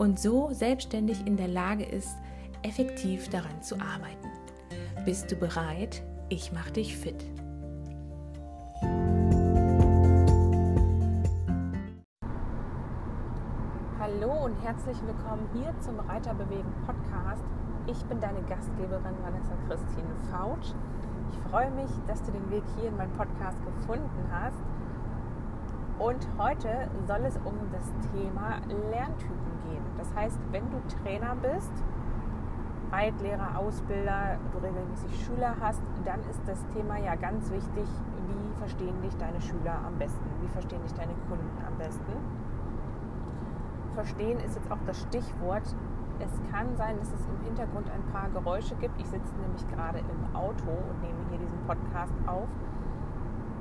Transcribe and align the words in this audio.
und 0.00 0.18
so 0.18 0.48
selbstständig 0.50 1.26
in 1.26 1.36
der 1.36 1.48
Lage 1.48 1.84
ist, 1.84 2.16
effektiv 2.62 3.28
daran 3.28 3.62
zu 3.62 3.74
arbeiten. 3.74 4.30
Bist 5.04 5.30
du 5.30 5.36
bereit? 5.36 6.02
Ich 6.30 6.52
mache 6.52 6.72
dich 6.72 6.96
fit. 6.96 7.22
Hallo 13.98 14.46
und 14.46 14.54
herzlich 14.62 14.96
willkommen 15.04 15.46
hier 15.52 15.74
zum 15.80 16.00
Reiterbewegen 16.00 16.72
Podcast. 16.86 17.44
Ich 17.86 18.02
bin 18.06 18.20
deine 18.20 18.40
Gastgeberin 18.44 19.16
Vanessa 19.22 19.54
Christine 19.68 20.14
Fautsch. 20.30 20.72
Ich 21.30 21.50
freue 21.50 21.70
mich, 21.72 21.90
dass 22.06 22.22
du 22.22 22.32
den 22.32 22.50
Weg 22.50 22.62
hier 22.78 22.88
in 22.88 22.96
meinen 22.96 23.12
Podcast 23.12 23.58
gefunden 23.66 24.30
hast. 24.30 24.56
Und 26.00 26.26
heute 26.38 26.88
soll 27.06 27.26
es 27.26 27.36
um 27.44 27.52
das 27.70 27.92
Thema 28.10 28.56
Lerntypen 28.90 29.52
gehen. 29.68 29.84
Das 29.98 30.08
heißt, 30.14 30.38
wenn 30.50 30.64
du 30.70 30.80
Trainer 30.88 31.36
bist, 31.36 31.70
Reitlehrer, 32.90 33.58
Ausbilder, 33.58 34.38
du 34.50 34.58
regelmäßig 34.66 35.26
Schüler 35.26 35.54
hast, 35.60 35.82
dann 36.06 36.20
ist 36.20 36.40
das 36.46 36.66
Thema 36.68 36.96
ja 36.96 37.16
ganz 37.16 37.50
wichtig, 37.50 37.84
wie 37.84 38.58
verstehen 38.58 38.98
dich 39.02 39.14
deine 39.18 39.42
Schüler 39.42 39.78
am 39.86 39.98
besten, 39.98 40.24
wie 40.40 40.48
verstehen 40.48 40.80
dich 40.82 40.94
deine 40.94 41.12
Kunden 41.28 41.50
am 41.66 41.76
besten. 41.76 42.12
Verstehen 43.94 44.40
ist 44.40 44.56
jetzt 44.56 44.72
auch 44.72 44.80
das 44.86 45.02
Stichwort. 45.02 45.76
Es 46.18 46.32
kann 46.50 46.74
sein, 46.76 46.98
dass 46.98 47.12
es 47.12 47.26
im 47.26 47.44
Hintergrund 47.44 47.90
ein 47.90 48.02
paar 48.10 48.30
Geräusche 48.30 48.74
gibt. 48.76 48.98
Ich 48.98 49.06
sitze 49.06 49.34
nämlich 49.36 49.68
gerade 49.68 49.98
im 49.98 50.34
Auto 50.34 50.70
und 50.70 51.02
nehme 51.02 51.18
hier 51.28 51.38
diesen 51.38 51.60
Podcast 51.66 52.14
auf 52.26 52.48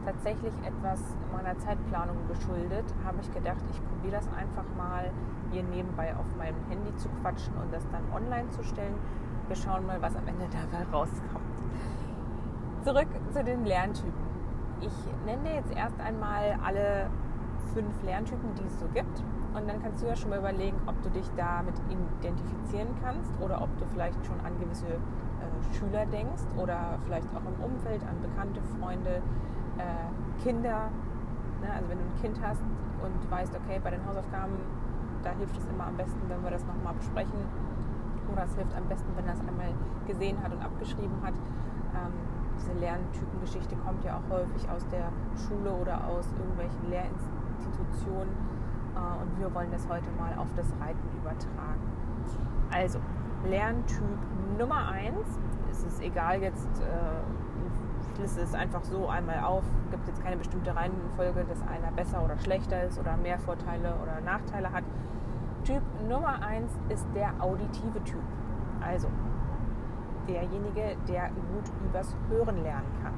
tatsächlich 0.10 0.54
etwas 0.66 1.00
meiner 1.32 1.58
Zeitplanung 1.60 2.18
geschuldet, 2.28 2.86
habe 3.06 3.18
ich 3.22 3.32
gedacht, 3.32 3.64
ich 3.72 3.80
probiere 3.90 4.16
das 4.18 4.28
einfach 4.34 4.66
mal 4.76 5.12
hier 5.52 5.64
nebenbei 5.64 6.16
auf 6.16 6.26
meinem 6.38 6.58
Handy 6.70 6.96
zu 6.96 7.10
quatschen 7.22 7.54
und 7.62 7.72
das 7.72 7.88
dann 7.90 8.04
online 8.14 8.50
zu 8.50 8.64
stellen. 8.64 8.96
Wir 9.48 9.56
schauen 9.56 9.86
mal, 9.86 10.02
was 10.02 10.16
am 10.16 10.28
Ende 10.28 10.48
dabei 10.52 10.84
rauskommt. 10.92 11.60
Zurück 12.84 13.08
zu 13.32 13.44
den 13.44 13.66
Lerntypen. 13.66 14.30
Ich 14.82 14.94
nenne 15.26 15.56
jetzt 15.56 15.76
erst 15.76 16.00
einmal 16.00 16.58
alle 16.64 17.10
fünf 17.74 18.02
Lerntypen, 18.04 18.56
die 18.56 18.66
es 18.66 18.80
so 18.80 18.88
gibt. 18.94 19.24
Und 19.54 19.68
dann 19.68 19.82
kannst 19.82 20.04
du 20.04 20.08
ja 20.08 20.16
schon 20.16 20.30
mal 20.30 20.40
überlegen, 20.40 20.78
ob 20.86 21.02
du 21.02 21.10
dich 21.10 21.26
damit 21.36 21.74
identifizieren 22.22 22.88
kannst 23.04 23.32
oder 23.42 23.62
ob 23.62 23.76
du 23.80 23.86
vielleicht 23.94 24.24
schon 24.26 24.40
an 24.42 24.58
gewisse 24.60 24.86
äh, 24.88 25.76
Schüler 25.76 26.06
denkst 26.06 26.44
oder 26.58 27.00
vielleicht 27.04 27.28
auch 27.36 27.42
im 27.42 27.64
Umfeld 27.64 28.04
an 28.04 28.22
bekannte 28.22 28.62
Freunde, 28.80 29.22
äh, 29.80 30.44
Kinder, 30.44 30.92
ne, 31.62 31.74
also 31.74 31.90
wenn 31.90 31.98
du 31.98 32.06
ein 32.06 32.22
Kind 32.22 32.38
hast 32.44 32.62
und 33.04 33.32
weißt, 33.32 33.56
okay, 33.56 33.80
bei 33.84 33.92
den 33.92 34.06
Hausaufgaben, 34.06 34.54
da 35.24 35.32
hilft 35.32 35.58
es 35.58 35.66
immer 35.68 35.88
am 35.88 35.98
besten, 35.98 36.20
wenn 36.28 36.44
wir 36.44 36.52
das 36.52 36.66
nochmal 36.66 36.94
besprechen. 36.94 37.40
Oder 38.32 38.44
es 38.44 38.56
hilft 38.56 38.76
am 38.76 38.86
besten, 38.86 39.10
wenn 39.16 39.26
er 39.26 39.34
es 39.34 39.40
einmal 39.42 39.74
gesehen 40.08 40.42
hat 40.42 40.54
und 40.54 40.62
abgeschrieben 40.62 41.18
hat. 41.24 41.34
Ähm, 41.96 42.14
diese 42.58 42.74
Lerntypengeschichte 42.74 43.76
kommt 43.78 44.04
ja 44.04 44.18
auch 44.18 44.30
häufig 44.30 44.70
aus 44.70 44.86
der 44.88 45.12
Schule 45.36 45.72
oder 45.72 46.06
aus 46.08 46.28
irgendwelchen 46.38 46.90
Lehrinstitutionen. 46.90 48.32
Äh, 48.96 49.22
und 49.24 49.40
wir 49.40 49.54
wollen 49.54 49.72
das 49.72 49.88
heute 49.90 50.10
mal 50.20 50.38
auf 50.38 50.48
das 50.56 50.68
Reiten 50.80 51.08
übertragen. 51.18 51.82
Also, 52.72 53.00
Lerntyp 53.46 54.20
Nummer 54.60 54.90
1, 54.90 55.16
es 55.72 55.84
ist 55.84 56.02
egal 56.02 56.42
jetzt, 56.42 56.68
äh, 56.82 57.49
liste 58.20 58.42
es 58.42 58.54
einfach 58.54 58.84
so 58.84 59.08
einmal 59.08 59.40
auf. 59.40 59.64
Es 59.86 59.92
gibt 59.92 60.08
jetzt 60.08 60.24
keine 60.24 60.38
bestimmte 60.38 60.76
Reihenfolge, 60.76 61.46
dass 61.46 61.62
einer 61.68 61.92
besser 61.92 62.24
oder 62.24 62.38
schlechter 62.38 62.84
ist 62.84 63.00
oder 63.00 63.18
mehr 63.18 63.40
Vorteile 63.40 63.96
oder 64.02 64.22
Nachteile 64.22 64.72
hat. 64.72 64.84
Typ 65.64 65.82
Nummer 66.08 66.42
1 66.42 66.72
ist 66.90 67.08
der 67.16 67.34
auditive 67.40 68.04
Typ. 68.04 68.22
Also 68.82 69.10
derjenige, 70.28 70.96
der 71.08 71.30
gut 71.30 71.72
übers 71.86 72.16
Hören 72.30 72.64
lernen 72.64 72.92
kann. 73.02 73.14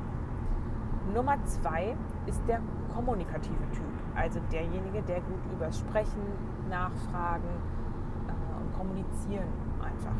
Nummer 1.13 1.43
2 1.43 1.95
ist 2.25 2.41
der 2.47 2.61
kommunikative 2.93 3.69
Typ. 3.71 3.85
Also 4.15 4.39
derjenige, 4.51 5.01
der 5.03 5.21
gut 5.21 5.41
übers 5.53 5.79
Sprechen, 5.79 6.21
Nachfragen 6.69 7.49
äh, 8.27 8.61
und 8.61 8.73
Kommunizieren 8.73 9.47
einfach, 9.81 10.15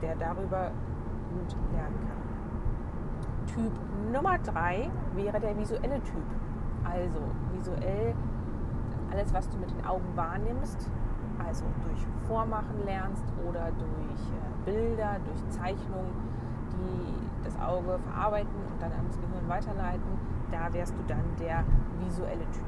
der 0.00 0.16
darüber 0.16 0.70
gut 1.30 1.56
lernen 1.72 1.98
kann. 2.06 2.21
Typ 3.54 3.72
Nummer 4.12 4.38
drei 4.38 4.90
wäre 5.14 5.38
der 5.38 5.56
visuelle 5.58 6.00
Typ. 6.02 6.24
Also 6.84 7.20
visuell 7.52 8.14
alles, 9.10 9.32
was 9.34 9.48
du 9.50 9.58
mit 9.58 9.70
den 9.70 9.84
Augen 9.84 10.08
wahrnimmst, 10.14 10.90
also 11.44 11.64
durch 11.84 12.06
Vormachen 12.26 12.84
lernst 12.86 13.24
oder 13.46 13.70
durch 13.72 14.20
äh, 14.30 14.64
Bilder, 14.64 15.16
durch 15.26 15.48
Zeichnungen, 15.50 16.12
die 16.72 17.44
das 17.44 17.58
Auge 17.60 17.98
verarbeiten 17.98 18.54
und 18.70 18.80
dann 18.80 18.92
ans 18.92 19.18
Gehirn 19.18 19.48
weiterleiten, 19.48 20.18
da 20.50 20.72
wärst 20.72 20.94
du 20.94 21.02
dann 21.06 21.24
der 21.38 21.64
visuelle 22.00 22.48
Typ. 22.52 22.64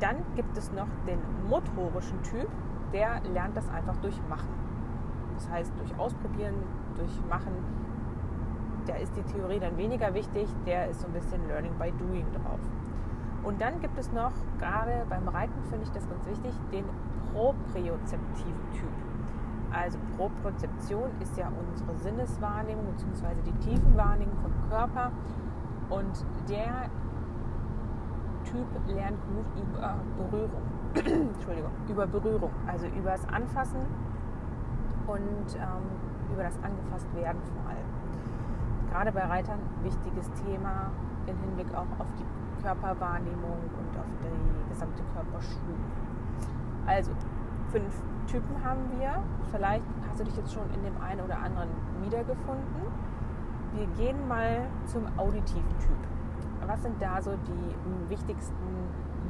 Dann 0.00 0.16
gibt 0.34 0.56
es 0.56 0.72
noch 0.72 0.88
den 1.06 1.18
motorischen 1.48 2.20
Typ, 2.22 2.48
der 2.92 3.20
lernt 3.32 3.56
das 3.56 3.68
einfach 3.68 3.96
durch 3.98 4.18
Machen. 4.28 4.48
Das 5.34 5.48
heißt, 5.50 5.72
durch 5.78 5.96
Ausprobieren, 5.98 6.54
durch 6.96 7.12
Machen 7.28 7.52
da 8.88 8.94
ist 8.96 9.14
die 9.16 9.22
Theorie 9.22 9.60
dann 9.60 9.76
weniger 9.76 10.12
wichtig, 10.14 10.48
der 10.66 10.88
ist 10.88 11.00
so 11.00 11.06
ein 11.06 11.12
bisschen 11.12 11.46
Learning 11.46 11.72
by 11.78 11.92
Doing 11.92 12.26
drauf. 12.32 12.60
Und 13.44 13.60
dann 13.60 13.80
gibt 13.80 13.98
es 13.98 14.10
noch, 14.12 14.32
gerade 14.58 15.04
beim 15.08 15.28
Reiten 15.28 15.62
finde 15.70 15.84
ich 15.84 15.90
das 15.90 16.08
ganz 16.08 16.26
wichtig, 16.26 16.52
den 16.72 16.84
propriozeptiven 17.32 18.72
Typ. 18.72 18.88
Also 19.70 19.98
Propriozeption 20.16 21.10
ist 21.20 21.36
ja 21.36 21.52
unsere 21.70 21.94
Sinneswahrnehmung 21.96 22.86
bzw. 22.96 23.26
die 23.46 23.68
Tiefenwahrnehmung 23.68 24.36
vom 24.42 24.52
Körper. 24.70 25.12
Und 25.90 26.24
der 26.48 26.90
Typ 28.44 28.66
lernt 28.86 29.18
gut 29.26 29.62
über 29.62 29.96
Berührung. 30.16 30.62
Entschuldigung, 30.94 31.70
über 31.88 32.06
Berührung, 32.06 32.50
also 32.66 32.86
über 32.86 33.10
das 33.10 33.26
Anfassen 33.28 33.80
und 35.06 35.54
ähm, 35.54 36.32
über 36.32 36.42
das 36.42 36.56
angefasst 36.62 37.06
werden 37.14 37.40
vor 37.54 37.70
allem 37.70 37.87
gerade 38.98 39.12
bei 39.12 39.24
Reitern 39.26 39.60
wichtiges 39.84 40.28
Thema 40.44 40.90
im 41.28 41.38
Hinblick 41.38 41.72
auch 41.72 41.86
auf 42.00 42.08
die 42.18 42.62
Körperwahrnehmung 42.64 43.58
und 43.78 43.96
auf 43.96 44.06
die 44.24 44.68
gesamte 44.70 45.04
Körperschulung. 45.14 45.78
Also, 46.84 47.12
fünf 47.70 47.94
Typen 48.26 48.64
haben 48.64 48.80
wir. 48.98 49.22
Vielleicht 49.52 49.84
hast 50.10 50.18
du 50.18 50.24
dich 50.24 50.36
jetzt 50.36 50.52
schon 50.52 50.64
in 50.74 50.82
dem 50.82 51.00
einen 51.00 51.20
oder 51.20 51.38
anderen 51.38 51.68
wiedergefunden. 52.02 52.82
Wir 53.74 53.86
gehen 53.96 54.26
mal 54.26 54.66
zum 54.86 55.06
auditiven 55.16 55.78
Typ. 55.78 56.66
Was 56.66 56.82
sind 56.82 57.00
da 57.00 57.22
so 57.22 57.36
die 57.46 58.10
wichtigsten 58.10 58.56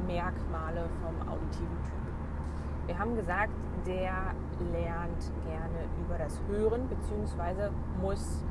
Merkmale 0.07 0.89
vom 1.03 1.29
auditiven 1.29 1.77
Typ? 1.83 2.87
Wir 2.87 2.97
haben 2.97 3.15
gesagt, 3.15 3.53
der 3.85 4.33
lernt 4.71 5.31
gerne 5.45 5.85
über 6.03 6.17
das 6.17 6.41
Hören 6.47 6.87
bzw. 6.87 7.69
muss 8.01 8.43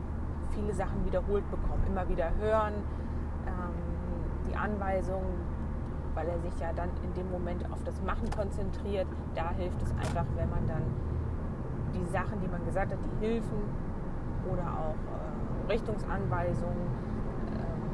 viele 0.58 0.74
Sachen 0.74 1.04
wiederholt 1.04 1.48
bekommen. 1.50 1.82
Immer 1.86 2.08
wieder 2.08 2.30
hören, 2.40 2.74
ähm, 3.46 4.50
die 4.50 4.56
Anweisungen, 4.56 5.38
weil 6.14 6.28
er 6.28 6.38
sich 6.40 6.58
ja 6.60 6.72
dann 6.72 6.90
in 7.04 7.14
dem 7.14 7.30
Moment 7.30 7.64
auf 7.70 7.82
das 7.84 8.02
Machen 8.02 8.28
konzentriert. 8.36 9.06
Da 9.34 9.50
hilft 9.52 9.80
es 9.82 9.90
einfach, 9.92 10.26
wenn 10.36 10.50
man 10.50 10.66
dann 10.66 10.82
die 11.94 12.04
Sachen, 12.10 12.40
die 12.40 12.48
man 12.48 12.64
gesagt 12.64 12.92
hat, 12.92 12.98
die 13.04 13.26
Hilfen 13.26 13.62
oder 14.50 14.62
auch 14.62 14.94
äh, 14.94 15.72
Richtungsanweisungen 15.72 16.86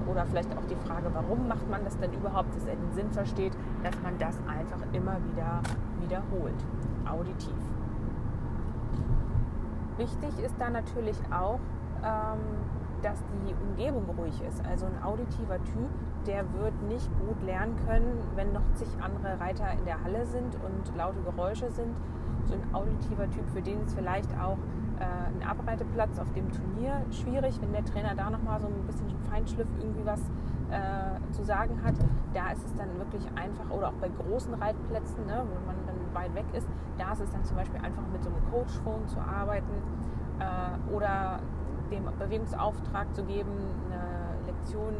äh, 0.06 0.10
oder 0.10 0.24
vielleicht 0.26 0.56
auch 0.56 0.64
die 0.64 0.76
Frage, 0.86 1.10
warum 1.12 1.48
macht 1.48 1.68
man 1.68 1.84
das 1.84 1.98
denn 1.98 2.12
überhaupt, 2.12 2.54
dass 2.56 2.66
er 2.66 2.76
den 2.76 2.92
Sinn 2.92 3.10
versteht, 3.10 3.52
dass 3.82 3.94
man 4.02 4.18
das 4.18 4.38
einfach 4.48 4.80
immer 4.92 5.16
wieder 5.32 5.60
wiederholt, 6.00 6.64
auditiv. 7.04 7.54
Wichtig 9.96 10.44
ist 10.44 10.54
da 10.58 10.70
natürlich 10.70 11.16
auch, 11.30 11.60
dass 13.04 13.22
die 13.46 13.54
Umgebung 13.54 14.04
ruhig 14.18 14.40
ist. 14.48 14.64
Also 14.66 14.86
ein 14.86 15.02
auditiver 15.02 15.62
Typ, 15.64 15.90
der 16.26 16.44
wird 16.54 16.74
nicht 16.88 17.08
gut 17.18 17.40
lernen 17.42 17.76
können, 17.86 18.18
wenn 18.34 18.52
noch 18.52 18.64
zig 18.74 18.88
andere 19.00 19.38
Reiter 19.38 19.70
in 19.72 19.84
der 19.84 20.02
Halle 20.02 20.24
sind 20.24 20.56
und 20.56 20.96
laute 20.96 21.20
Geräusche 21.20 21.70
sind. 21.70 21.96
so 22.46 22.54
ein 22.54 22.74
auditiver 22.74 23.28
Typ, 23.30 23.48
für 23.50 23.62
den 23.62 23.80
ist 23.82 23.94
vielleicht 23.94 24.30
auch 24.38 24.58
äh, 24.98 25.04
ein 25.04 25.46
Abreiteplatz 25.46 26.18
auf 26.18 26.30
dem 26.32 26.50
Turnier 26.52 27.02
schwierig, 27.10 27.60
wenn 27.60 27.72
der 27.72 27.84
Trainer 27.84 28.14
da 28.14 28.30
nochmal 28.30 28.60
so 28.60 28.66
ein 28.66 28.86
bisschen 28.86 29.08
Feinschliff 29.30 29.68
irgendwie 29.78 30.04
was 30.04 30.20
äh, 30.70 31.32
zu 31.32 31.42
sagen 31.42 31.80
hat. 31.84 31.94
Da 32.32 32.52
ist 32.52 32.64
es 32.64 32.74
dann 32.74 32.88
wirklich 32.98 33.26
einfach, 33.34 33.70
oder 33.70 33.88
auch 33.88 33.98
bei 34.00 34.08
großen 34.08 34.54
Reitplätzen, 34.54 35.26
ne, 35.26 35.42
wo 35.42 35.66
man 35.66 35.76
dann 35.86 35.96
weit 36.14 36.34
weg 36.34 36.46
ist, 36.52 36.68
da 36.98 37.12
ist 37.12 37.20
es 37.20 37.30
dann 37.30 37.44
zum 37.44 37.56
Beispiel 37.56 37.80
einfach 37.80 38.02
mit 38.12 38.22
so 38.22 38.30
einem 38.30 38.44
Coach-Phone 38.50 39.06
zu 39.08 39.20
arbeiten 39.20 39.74
äh, 40.38 40.94
oder 40.94 41.40
dem 41.94 42.04
Bewegungsauftrag 42.18 43.14
zu 43.14 43.24
geben, 43.24 43.52
eine 43.86 44.46
Lektion, 44.46 44.94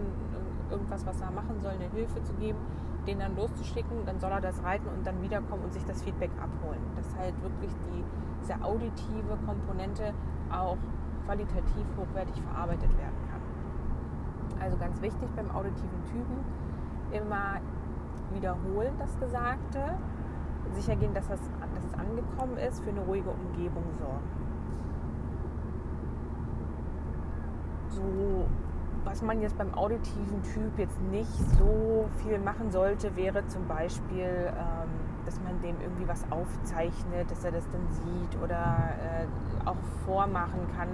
irgendwas, 0.71 1.07
was 1.07 1.21
er 1.21 1.31
machen 1.31 1.61
soll, 1.61 1.73
eine 1.73 1.91
Hilfe 1.91 2.23
zu 2.23 2.33
geben, 2.35 2.59
den 3.07 3.19
dann 3.19 3.37
loszuschicken, 3.37 4.07
dann 4.07 4.19
soll 4.19 4.31
er 4.31 4.41
das 4.41 4.63
reiten 4.63 4.89
und 4.89 5.07
dann 5.07 5.21
wiederkommen 5.23 5.65
und 5.65 5.73
sich 5.73 5.85
das 5.85 6.03
Feedback 6.03 6.31
abholen. 6.41 6.81
Dass 6.97 7.15
halt 7.17 7.35
wirklich 7.43 7.71
die, 7.87 8.05
diese 8.41 8.55
auditive 8.63 9.37
Komponente 9.47 10.15
auch 10.51 10.79
qualitativ 11.27 11.87
hochwertig 11.99 12.41
verarbeitet 12.43 12.91
werden 12.97 13.19
kann. 13.31 14.61
Also 14.61 14.77
ganz 14.77 15.01
wichtig 15.03 15.29
beim 15.37 15.51
auditiven 15.51 16.05
Typen 16.07 16.39
immer 17.13 17.61
wiederholen 18.33 18.95
das 18.99 19.19
Gesagte, 19.19 19.81
sicher 20.73 20.97
gehen, 20.97 21.15
dass, 21.15 21.29
das, 21.29 21.41
dass 21.41 21.85
es 21.85 21.95
angekommen 21.95 22.57
ist, 22.57 22.83
für 22.83 22.91
eine 22.91 23.01
ruhige 23.01 23.31
Umgebung 23.31 23.85
sorgen. 23.99 24.29
So 27.95 28.47
was 29.05 29.23
man 29.23 29.41
jetzt 29.41 29.57
beim 29.57 29.73
auditiven 29.75 30.43
Typ 30.43 30.79
jetzt 30.79 31.01
nicht 31.03 31.31
so 31.59 32.09
viel 32.23 32.39
machen 32.39 32.71
sollte, 32.71 33.15
wäre 33.17 33.47
zum 33.47 33.67
Beispiel, 33.69 34.49
ähm, 34.49 34.89
dass 35.27 35.41
man 35.41 35.61
dem 35.63 35.81
irgendwie 35.81 36.09
was 36.09 36.25
aufzeichnet, 36.31 37.31
dass 37.31 37.45
er 37.45 37.53
das 37.53 37.65
dann 37.71 37.87
sieht 37.91 38.43
oder 38.43 38.57
äh, 38.57 39.69
auch 39.69 39.77
vormachen 40.07 40.67
kann, 40.77 40.89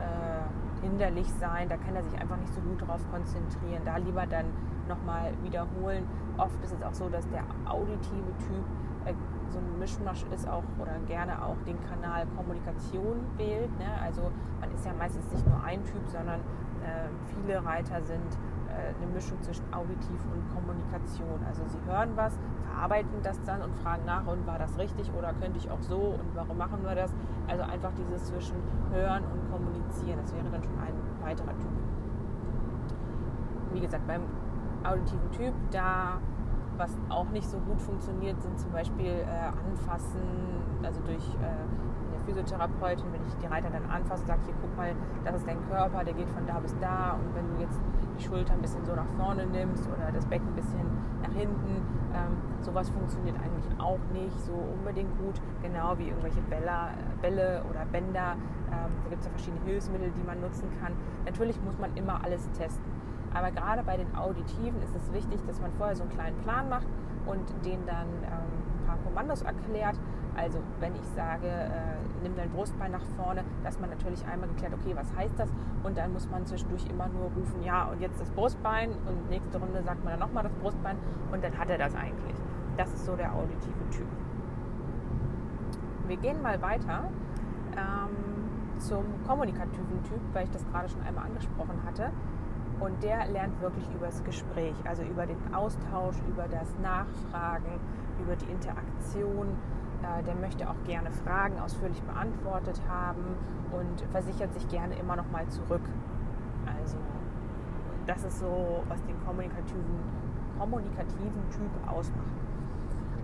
äh, 0.00 0.84
hinderlich 0.84 1.32
sein. 1.40 1.68
Da 1.68 1.76
kann 1.76 1.94
er 1.94 2.02
sich 2.02 2.18
einfach 2.20 2.36
nicht 2.36 2.52
so 2.52 2.60
gut 2.60 2.86
drauf 2.86 3.00
konzentrieren. 3.10 3.82
Da 3.84 3.96
lieber 3.96 4.26
dann 4.26 4.46
nochmal 4.88 5.32
wiederholen. 5.42 6.04
Oft 6.36 6.62
ist 6.64 6.74
es 6.74 6.82
auch 6.82 6.94
so, 6.94 7.08
dass 7.08 7.28
der 7.30 7.44
auditive 7.66 8.32
Typ 8.38 8.64
äh, 9.06 9.14
so 9.50 9.58
ein 9.58 9.78
Mischmasch 9.78 10.24
ist 10.34 10.48
auch 10.48 10.64
oder 10.78 10.98
gerne 11.06 11.44
auch 11.44 11.56
den 11.66 11.78
Kanal 11.88 12.26
Kommunikation 12.36 13.20
wählt. 13.36 13.70
Ne? 13.78 13.90
Also 14.02 14.30
man 14.60 14.72
ist 14.72 14.84
ja 14.84 14.92
meistens 14.98 15.30
nicht 15.32 15.46
nur 15.46 15.62
ein 15.62 15.84
Typ, 15.84 16.06
sondern 16.06 16.40
äh, 16.82 17.08
viele 17.26 17.64
Reiter 17.64 18.00
sind 18.02 18.38
äh, 18.68 18.94
eine 18.96 19.12
Mischung 19.12 19.40
zwischen 19.42 19.64
Auditiv 19.72 20.20
und 20.32 20.42
Kommunikation. 20.54 21.40
Also 21.46 21.62
sie 21.66 21.78
hören 21.90 22.10
was, 22.14 22.38
verarbeiten 22.70 23.22
das 23.22 23.40
dann 23.42 23.62
und 23.62 23.74
fragen 23.76 24.04
nach, 24.06 24.26
und 24.26 24.46
war 24.46 24.58
das 24.58 24.76
richtig 24.78 25.10
oder 25.16 25.32
könnte 25.34 25.58
ich 25.58 25.70
auch 25.70 25.82
so 25.82 26.16
und 26.18 26.34
warum 26.34 26.56
machen 26.56 26.82
wir 26.82 26.94
das? 26.94 27.12
Also 27.48 27.62
einfach 27.64 27.92
dieses 27.94 28.26
zwischen 28.26 28.56
Hören 28.92 29.24
und 29.24 29.50
Kommunizieren. 29.50 30.18
Das 30.22 30.34
wäre 30.34 30.48
dann 30.50 30.62
schon 30.62 30.78
ein 30.78 30.94
weiterer 31.22 31.58
Typ. 31.58 31.70
Wie 33.72 33.80
gesagt, 33.80 34.06
beim 34.06 34.22
auditiven 34.84 35.30
Typ, 35.32 35.54
da 35.70 36.18
was 36.80 36.96
auch 37.10 37.28
nicht 37.28 37.48
so 37.48 37.58
gut 37.58 37.80
funktioniert, 37.80 38.40
sind 38.40 38.58
zum 38.58 38.72
Beispiel 38.72 39.24
äh, 39.28 39.68
Anfassen, 39.68 40.22
also 40.82 41.00
durch 41.02 41.22
äh, 41.34 42.24
Physiotherapeutin, 42.24 43.12
wenn 43.12 43.26
ich 43.26 43.34
die 43.36 43.46
Reiter 43.46 43.68
dann 43.70 43.84
anfasse, 43.90 44.24
sage 44.26 44.40
hier, 44.46 44.54
guck 44.60 44.74
mal, 44.76 44.94
das 45.24 45.36
ist 45.36 45.46
dein 45.46 45.60
Körper, 45.68 46.04
der 46.04 46.14
geht 46.14 46.28
von 46.30 46.46
da 46.46 46.58
bis 46.58 46.74
da. 46.80 47.12
Und 47.12 47.34
wenn 47.34 47.54
du 47.54 47.60
jetzt 47.60 47.78
die 48.18 48.24
Schulter 48.24 48.54
ein 48.54 48.62
bisschen 48.62 48.84
so 48.84 48.94
nach 48.94 49.06
vorne 49.16 49.46
nimmst 49.46 49.86
oder 49.88 50.10
das 50.12 50.24
Becken 50.26 50.48
ein 50.48 50.54
bisschen 50.54 50.86
nach 51.22 51.32
hinten, 51.32 51.82
ähm, 52.14 52.36
sowas 52.60 52.88
funktioniert 52.90 53.36
eigentlich 53.36 53.66
auch 53.78 54.00
nicht 54.12 54.38
so 54.40 54.52
unbedingt 54.52 55.16
gut. 55.18 55.40
Genau 55.62 55.98
wie 55.98 56.08
irgendwelche 56.08 56.40
Bälle, 56.42 56.94
Bälle 57.20 57.62
oder 57.68 57.84
Bänder. 57.86 58.36
Ähm, 58.70 58.90
da 59.04 59.10
gibt 59.10 59.20
es 59.20 59.26
ja 59.26 59.32
verschiedene 59.32 59.64
Hilfsmittel, 59.64 60.10
die 60.10 60.22
man 60.22 60.40
nutzen 60.40 60.68
kann. 60.80 60.92
Natürlich 61.26 61.60
muss 61.62 61.78
man 61.78 61.94
immer 61.96 62.24
alles 62.24 62.48
testen. 62.52 62.99
Aber 63.32 63.50
gerade 63.50 63.82
bei 63.82 63.96
den 63.96 64.14
Auditiven 64.16 64.82
ist 64.82 64.94
es 64.96 65.12
wichtig, 65.12 65.40
dass 65.46 65.60
man 65.60 65.72
vorher 65.72 65.96
so 65.96 66.02
einen 66.02 66.12
kleinen 66.12 66.36
Plan 66.38 66.68
macht 66.68 66.86
und 67.26 67.48
den 67.64 67.84
dann 67.86 68.08
ähm, 68.24 68.82
ein 68.82 68.86
paar 68.86 68.96
Kommandos 69.04 69.42
erklärt 69.42 69.96
also 70.36 70.58
wenn 70.78 70.94
ich 70.94 71.04
sage, 71.14 71.46
äh, 71.46 71.70
nimm 72.22 72.36
dein 72.36 72.50
Brustbein 72.50 72.92
nach 72.92 73.04
vorne, 73.16 73.44
dass 73.62 73.78
man 73.80 73.90
natürlich 73.90 74.24
einmal 74.26 74.48
geklärt, 74.48 74.72
okay, 74.74 74.94
was 74.94 75.14
heißt 75.16 75.38
das? 75.38 75.50
Und 75.82 75.96
dann 75.96 76.12
muss 76.12 76.28
man 76.30 76.46
zwischendurch 76.46 76.86
immer 76.86 77.08
nur 77.08 77.30
rufen, 77.36 77.62
ja, 77.62 77.84
und 77.84 78.00
jetzt 78.00 78.20
das 78.20 78.30
Brustbein 78.30 78.90
und 78.90 79.28
nächste 79.28 79.58
Runde 79.58 79.82
sagt 79.82 80.04
man 80.04 80.12
dann 80.12 80.20
nochmal 80.20 80.44
das 80.44 80.52
Brustbein 80.54 80.96
und 81.32 81.42
dann 81.42 81.56
hat 81.58 81.68
er 81.70 81.78
das 81.78 81.94
eigentlich. 81.94 82.36
Das 82.76 82.92
ist 82.92 83.04
so 83.04 83.16
der 83.16 83.32
auditive 83.34 83.90
Typ. 83.90 84.06
Wir 86.06 86.16
gehen 86.16 86.40
mal 86.42 86.60
weiter 86.62 87.10
ähm, 87.76 88.78
zum 88.78 89.04
kommunikativen 89.26 90.02
Typ, 90.04 90.20
weil 90.32 90.44
ich 90.44 90.50
das 90.50 90.66
gerade 90.66 90.88
schon 90.88 91.02
einmal 91.02 91.26
angesprochen 91.26 91.82
hatte. 91.84 92.10
Und 92.80 93.02
der 93.02 93.26
lernt 93.26 93.60
wirklich 93.60 93.86
über 93.94 94.06
das 94.06 94.24
Gespräch, 94.24 94.74
also 94.84 95.02
über 95.02 95.26
den 95.26 95.54
Austausch, 95.54 96.16
über 96.28 96.48
das 96.48 96.74
Nachfragen, 96.82 97.78
über 98.22 98.36
die 98.36 98.50
Interaktion 98.50 99.56
äh, 100.02 100.22
der 100.22 100.34
möchte 100.34 100.68
auch 100.68 100.82
gerne 100.86 101.10
Fragen 101.10 101.58
ausführlich 101.60 102.00
beantwortet 102.02 102.80
haben 102.88 103.36
und 103.70 104.00
versichert 104.10 104.52
sich 104.54 104.66
gerne 104.68 104.94
immer 104.94 105.16
noch 105.16 105.30
mal 105.30 105.46
zurück. 105.48 105.82
Also 106.78 106.96
das 108.06 108.24
ist 108.24 108.40
so, 108.40 108.82
was 108.88 109.02
den 109.04 109.18
kommunikativen, 109.26 110.00
kommunikativen 110.58 111.50
Typ 111.50 111.70
ausmacht. 111.86 112.24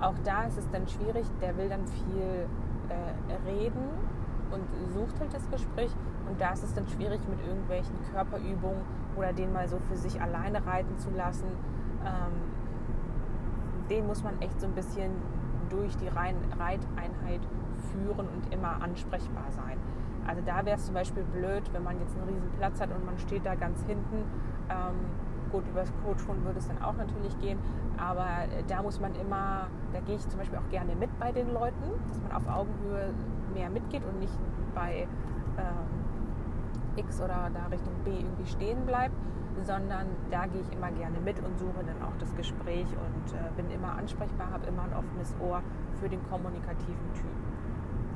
Auch 0.01 0.15
da 0.25 0.45
ist 0.45 0.59
es 0.59 0.71
dann 0.71 0.87
schwierig, 0.87 1.25
der 1.41 1.57
will 1.57 1.71
dann 1.71 1.87
viel 1.87 2.47
äh, 2.89 3.51
reden 3.51 3.89
und 4.51 4.63
sucht 4.93 5.19
halt 5.19 5.33
das 5.33 5.49
Gespräch. 5.51 5.91
Und 6.29 6.41
da 6.41 6.53
ist 6.53 6.65
es 6.65 6.75
dann 6.75 6.87
schwierig 6.89 7.21
mit 7.29 7.41
irgendwelchen 7.47 7.95
Körperübungen 8.13 8.83
oder 9.17 9.33
den 9.33 9.53
mal 9.53 9.69
so 9.69 9.79
für 9.79 9.97
sich 9.97 10.21
alleine 10.21 10.65
reiten 10.67 10.99
zu 10.99 11.11
lassen. 11.11 11.49
Ähm, 12.05 13.87
den 13.89 14.07
muss 14.07 14.23
man 14.23 14.41
echt 14.41 14.61
so 14.61 14.67
ein 14.67 14.75
bisschen 14.75 15.13
durch 15.71 15.97
die 15.97 16.09
Reiteinheit 16.09 17.41
führen 17.93 18.29
und 18.29 18.53
immer 18.53 18.83
ansprechbar 18.83 19.51
sein. 19.51 19.79
Also 20.27 20.43
da 20.45 20.65
wäre 20.65 20.77
es 20.77 20.87
zum 20.87 20.95
Beispiel 20.95 21.23
blöd, 21.23 21.63
wenn 21.73 21.85
man 21.85 21.99
jetzt 22.01 22.17
einen 22.17 22.29
riesen 22.29 22.51
Platz 22.59 22.81
hat 22.81 22.91
und 22.91 23.05
man 23.05 23.19
steht 23.19 23.47
da 23.47 23.55
ganz 23.55 23.83
hinten. 23.87 24.25
Ähm, 24.69 24.95
gut, 25.53 25.63
über 25.69 25.81
das 25.81 25.93
Coachphone 26.05 26.45
würde 26.45 26.59
es 26.59 26.67
dann 26.67 26.83
auch 26.83 26.97
natürlich 26.97 27.39
gehen, 27.39 27.59
aber 27.97 28.27
äh, 28.27 28.65
da 28.67 28.83
muss 28.83 29.01
man 29.01 29.15
immer, 29.15 29.69
da 29.93 30.01
gehe 30.01 30.17
ich 30.17 30.29
zum 30.29 30.39
Beispiel 30.39 30.59
auch 30.59 30.69
gerne 30.71 30.97
mit 30.97 31.17
bei 31.21 31.31
den 31.31 31.53
Leuten, 31.53 31.85
dass 32.09 32.21
man 32.21 32.33
auf 32.33 32.49
Augenhöhe 32.49 33.15
mehr 33.55 33.71
mitgeht 33.71 34.03
und 34.05 34.19
nicht 34.19 34.37
bei 34.75 35.07
ähm, 35.59 36.06
X 36.97 37.21
oder 37.21 37.51
da 37.53 37.67
Richtung 37.71 37.93
B 38.05 38.11
irgendwie 38.11 38.47
stehen 38.47 38.85
bleibt, 38.87 39.15
sondern 39.65 40.07
da 40.31 40.47
gehe 40.47 40.61
ich 40.61 40.73
immer 40.73 40.91
gerne 40.91 41.19
mit 41.21 41.39
und 41.43 41.59
suche 41.59 41.85
dann 41.85 42.03
auch 42.03 42.17
das 42.19 42.35
Gespräch 42.37 42.87
und 42.87 43.35
äh, 43.35 43.51
bin 43.57 43.71
immer 43.71 43.97
ansprechbar, 43.97 44.51
habe 44.51 44.67
immer 44.67 44.83
ein 44.83 44.93
offenes 44.93 45.35
Ohr 45.41 45.63
für 46.01 46.09
den 46.09 46.23
kommunikativen 46.29 47.13
Typ. 47.15 47.31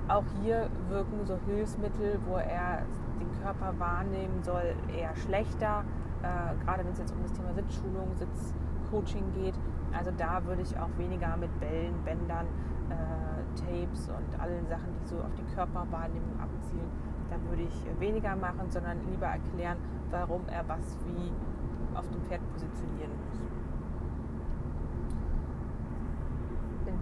Auch 0.08 0.24
hier 0.42 0.68
wirken 0.88 1.24
so 1.24 1.38
Hilfsmittel, 1.46 2.18
wo 2.26 2.36
er 2.36 2.82
den 3.20 3.30
Körper 3.42 3.78
wahrnehmen 3.78 4.42
soll, 4.42 4.74
eher 4.94 5.14
schlechter, 5.16 5.84
äh, 6.22 6.64
gerade 6.64 6.84
wenn 6.84 6.92
es 6.92 6.98
jetzt 6.98 7.12
um 7.12 7.22
das 7.22 7.32
Thema 7.32 7.54
Sitzschulung, 7.54 8.08
Sitzcoaching 8.16 9.32
geht. 9.32 9.54
Also 9.96 10.10
da 10.16 10.44
würde 10.44 10.62
ich 10.62 10.76
auch 10.78 10.90
weniger 10.98 11.36
mit 11.36 11.58
Bällen, 11.60 11.94
Bändern, 12.04 12.46
äh, 12.90 13.30
Tapes 13.56 14.08
und 14.08 14.40
allen 14.40 14.66
Sachen, 14.68 14.94
die 15.00 15.08
so 15.08 15.16
auf 15.16 15.34
die 15.36 15.54
Körperwahrnehmung 15.54 16.40
abzielen, 16.40 16.90
da 17.30 17.36
würde 17.48 17.62
ich 17.62 18.00
weniger 18.00 18.36
machen, 18.36 18.70
sondern 18.70 18.98
lieber 19.08 19.26
erklären, 19.26 19.78
warum 20.10 20.42
er 20.48 20.68
was 20.68 20.96
wie 21.06 21.32
auf 21.96 22.08
dem 22.10 22.22
Pferd 22.22 22.40
positionieren 22.52 23.10
muss. 23.26 23.40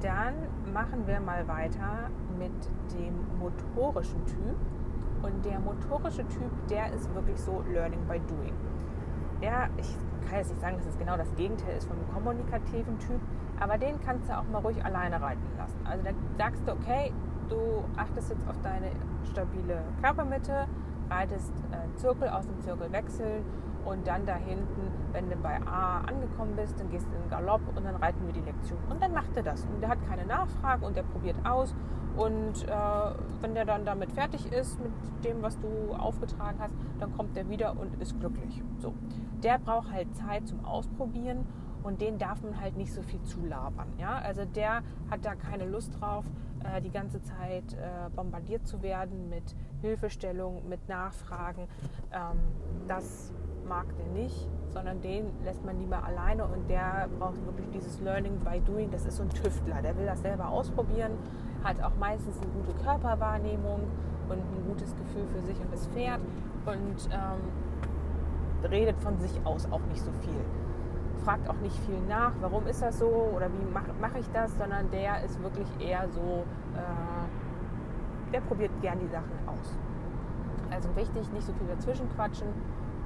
Dann 0.01 0.35
machen 0.73 1.07
wir 1.07 1.21
mal 1.21 1.49
weiter 1.49 2.09
mit 2.39 2.53
dem 2.95 3.15
motorischen 3.39 4.25
Typ. 4.27 4.57
Und 5.23 5.45
der 5.45 5.59
motorische 5.59 6.25
Typ, 6.29 6.51
der 6.71 6.93
ist 6.93 7.13
wirklich 7.13 7.41
so 7.41 7.65
Learning 7.69 8.07
by 8.07 8.21
Doing. 8.21 8.55
Der, 9.43 9.69
ich 9.77 9.97
kann 10.29 10.39
jetzt 10.39 10.51
nicht 10.51 10.61
sagen, 10.61 10.77
dass 10.77 10.87
es 10.87 10.99
genau 10.99 11.17
das 11.17 11.35
Gegenteil 11.35 11.77
ist 11.77 11.89
vom 11.89 11.97
kommunikativen 12.15 12.97
Typ, 13.01 13.21
aber 13.59 13.77
den 13.77 14.01
kannst 14.01 14.29
du 14.29 14.39
auch 14.39 14.45
mal 14.53 14.59
ruhig 14.59 14.85
alleine 14.85 15.21
reiten 15.21 15.43
lassen. 15.57 15.79
Also 15.85 16.05
da 16.05 16.11
sagst 16.37 16.63
du, 16.67 16.73
okay, 16.73 17.13
du 17.49 17.85
achtest 17.97 18.31
jetzt 18.31 18.49
auf 18.49 18.61
deine 18.63 18.91
stabile 19.31 19.83
Körpermitte, 20.03 20.67
reitest 21.11 21.53
einen 21.73 21.97
Zirkel 21.97 22.29
aus 22.29 22.47
dem 22.47 22.61
Zirkel 22.61 22.93
wechseln 22.93 23.45
und 23.85 24.07
dann 24.07 24.27
da 24.27 24.35
hinten, 24.35 24.93
wenn 25.13 25.31
du 25.31 25.37
bei 25.37 25.59
A 25.67 26.01
angekommen 26.01 26.55
bist, 26.57 26.79
dann 26.79 26.91
gehst 26.91 27.07
du 27.07 27.15
in 27.15 27.23
den 27.23 27.31
Galopp 27.31 27.63
und 27.75 27.85
dann 27.85 27.97
reiten 27.97 28.27
wir 28.27 28.35
die 28.35 28.41
Lektion. 28.41 28.79
Und 28.91 29.03
dann 29.03 29.13
macht 29.13 29.37
er 29.37 29.43
das. 29.43 29.65
Und 29.65 29.81
der 29.81 29.89
hat 29.89 29.99
keine 30.07 30.27
Nachfrage 30.27 30.85
und 30.85 30.97
der 30.97 31.05
probiert 31.05 31.37
aus. 31.47 31.75
Und 32.17 32.65
äh, 32.65 32.71
wenn 33.41 33.55
der 33.55 33.65
dann 33.65 33.85
damit 33.85 34.13
fertig 34.13 34.53
ist 34.53 34.79
mit 34.81 34.93
dem, 35.25 35.41
was 35.41 35.59
du 35.61 35.95
aufgetragen 35.95 36.59
hast, 36.59 36.75
dann 36.99 37.17
kommt 37.17 37.37
der 37.37 37.49
wieder 37.49 37.79
und 37.79 38.01
ist 38.03 38.19
glücklich. 38.19 38.63
So. 38.79 38.93
Der 39.43 39.59
braucht 39.59 39.93
halt 39.93 40.15
Zeit 40.17 40.49
zum 40.49 40.65
Ausprobieren 40.65 41.47
und 41.83 42.01
den 42.01 42.19
darf 42.19 42.43
man 42.43 42.61
halt 42.61 42.77
nicht 42.77 42.93
so 42.93 43.03
viel 43.03 43.23
zulabern. 43.23 43.89
Ja? 43.99 44.19
Also 44.19 44.45
der 44.45 44.83
hat 45.11 45.25
da 45.25 45.35
keine 45.35 45.65
Lust 45.67 45.99
drauf, 46.01 46.25
äh, 46.65 46.81
die 46.81 46.91
ganze 46.91 47.23
Zeit 47.23 47.73
äh, 47.75 48.11
bombardiert 48.15 48.67
zu 48.67 48.83
werden 48.83 49.29
mit 49.29 49.55
Hilfestellung, 49.81 50.69
mit 50.69 50.89
Nachfragen. 50.89 51.69
Ähm, 52.13 52.39
das 52.87 53.33
mag 53.69 53.87
der 53.97 54.07
nicht, 54.07 54.49
sondern 54.71 55.01
den 55.01 55.31
lässt 55.45 55.65
man 55.65 55.79
lieber 55.79 56.03
alleine 56.03 56.45
und 56.47 56.69
der 56.69 57.09
braucht 57.19 57.45
wirklich 57.45 57.69
dieses 57.71 58.01
Learning 58.01 58.39
by 58.39 58.61
Doing. 58.61 58.91
Das 58.91 59.05
ist 59.05 59.17
so 59.17 59.23
ein 59.23 59.31
Tüftler, 59.31 59.83
der 59.83 59.97
will 59.97 60.07
das 60.07 60.21
selber 60.21 60.49
ausprobieren, 60.49 61.13
hat 61.63 61.83
auch 61.83 61.97
meistens 61.97 62.41
eine 62.41 62.51
gute 62.51 62.73
Körperwahrnehmung 62.83 63.81
und 64.29 64.39
ein 64.39 64.65
gutes 64.67 64.95
Gefühl 64.97 65.27
für 65.29 65.43
sich 65.43 65.59
und 65.61 65.73
das 65.73 65.87
Pferd 65.89 66.21
und 66.67 67.09
ähm, 67.13 68.71
redet 68.71 68.99
von 69.01 69.19
sich 69.19 69.33
aus 69.45 69.71
auch 69.71 69.85
nicht 69.91 70.03
so 70.03 70.13
viel. 70.13 70.68
Fragt 71.25 71.49
auch 71.49 71.61
nicht 71.63 71.77
viel 71.81 71.99
nach, 72.09 72.33
warum 72.41 72.67
ist 72.67 72.83
das 72.83 72.99
so 72.99 73.07
oder 73.35 73.49
wie 73.49 73.73
mache 73.73 73.91
mach 74.01 74.15
ich 74.15 74.29
das, 74.33 74.57
sondern 74.57 74.91
der 74.91 75.23
ist 75.25 75.43
wirklich 75.43 75.69
eher 75.79 76.09
so, 76.11 76.45
äh, 76.77 78.33
der 78.33 78.41
probiert 78.41 78.71
gern 78.81 78.99
die 79.01 79.09
Sachen 79.09 79.33
aus. 79.47 79.77
Also 80.71 80.95
wichtig, 80.97 81.31
nicht 81.33 81.47
so 81.47 81.53
viel 81.55 81.67
dazwischen 81.67 82.09
quatschen 82.15 82.49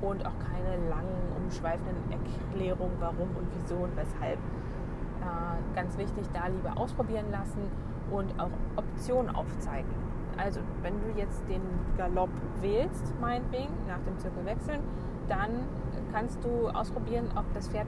und 0.00 0.26
auch 0.26 0.38
keine 0.38 0.76
langen, 0.88 1.16
umschweifenden 1.42 2.10
Erklärungen, 2.10 2.96
warum 2.98 3.28
und 3.36 3.46
wieso 3.54 3.76
und 3.76 3.96
weshalb. 3.96 4.38
Äh, 4.38 5.74
ganz 5.76 5.96
wichtig, 5.96 6.24
da 6.32 6.48
lieber 6.48 6.76
ausprobieren 6.76 7.30
lassen 7.30 7.70
und 8.10 8.38
auch 8.38 8.50
Optionen 8.76 9.34
aufzeigen. 9.34 9.90
Also 10.36 10.60
wenn 10.82 10.94
du 11.02 11.18
jetzt 11.18 11.42
den 11.48 11.62
Galopp 11.96 12.30
wählst, 12.60 13.14
meinetwegen, 13.20 13.72
nach 13.86 14.00
dem 14.00 14.18
Zirkel 14.18 14.44
wechseln, 14.44 14.80
dann 15.28 15.66
kannst 16.12 16.44
du 16.44 16.68
ausprobieren, 16.68 17.30
ob 17.36 17.44
das 17.54 17.68
Pferd 17.68 17.86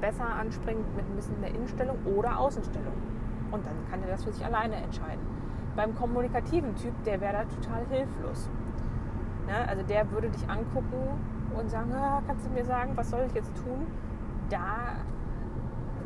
besser 0.00 0.26
anspringt 0.26 0.94
mit 0.96 1.04
ein 1.04 1.16
bisschen 1.16 1.40
mehr 1.40 1.50
Innenstellung 1.50 1.98
oder 2.04 2.38
Außenstellung. 2.38 2.92
Und 3.50 3.66
dann 3.66 3.76
kann 3.90 4.02
er 4.02 4.10
das 4.10 4.24
für 4.24 4.32
sich 4.32 4.44
alleine 4.44 4.76
entscheiden. 4.76 5.20
Beim 5.74 5.94
kommunikativen 5.94 6.74
Typ, 6.76 6.92
der 7.04 7.20
wäre 7.20 7.32
da 7.32 7.44
total 7.44 7.86
hilflos. 7.86 8.50
Ne? 9.46 9.68
Also 9.68 9.82
der 9.82 10.10
würde 10.10 10.28
dich 10.28 10.48
angucken 10.48 11.18
und 11.58 11.70
sagen, 11.70 11.92
ah, 11.94 12.22
kannst 12.26 12.46
du 12.46 12.50
mir 12.50 12.64
sagen, 12.64 12.92
was 12.94 13.10
soll 13.10 13.24
ich 13.26 13.34
jetzt 13.34 13.54
tun? 13.56 13.86
Da, 14.50 14.96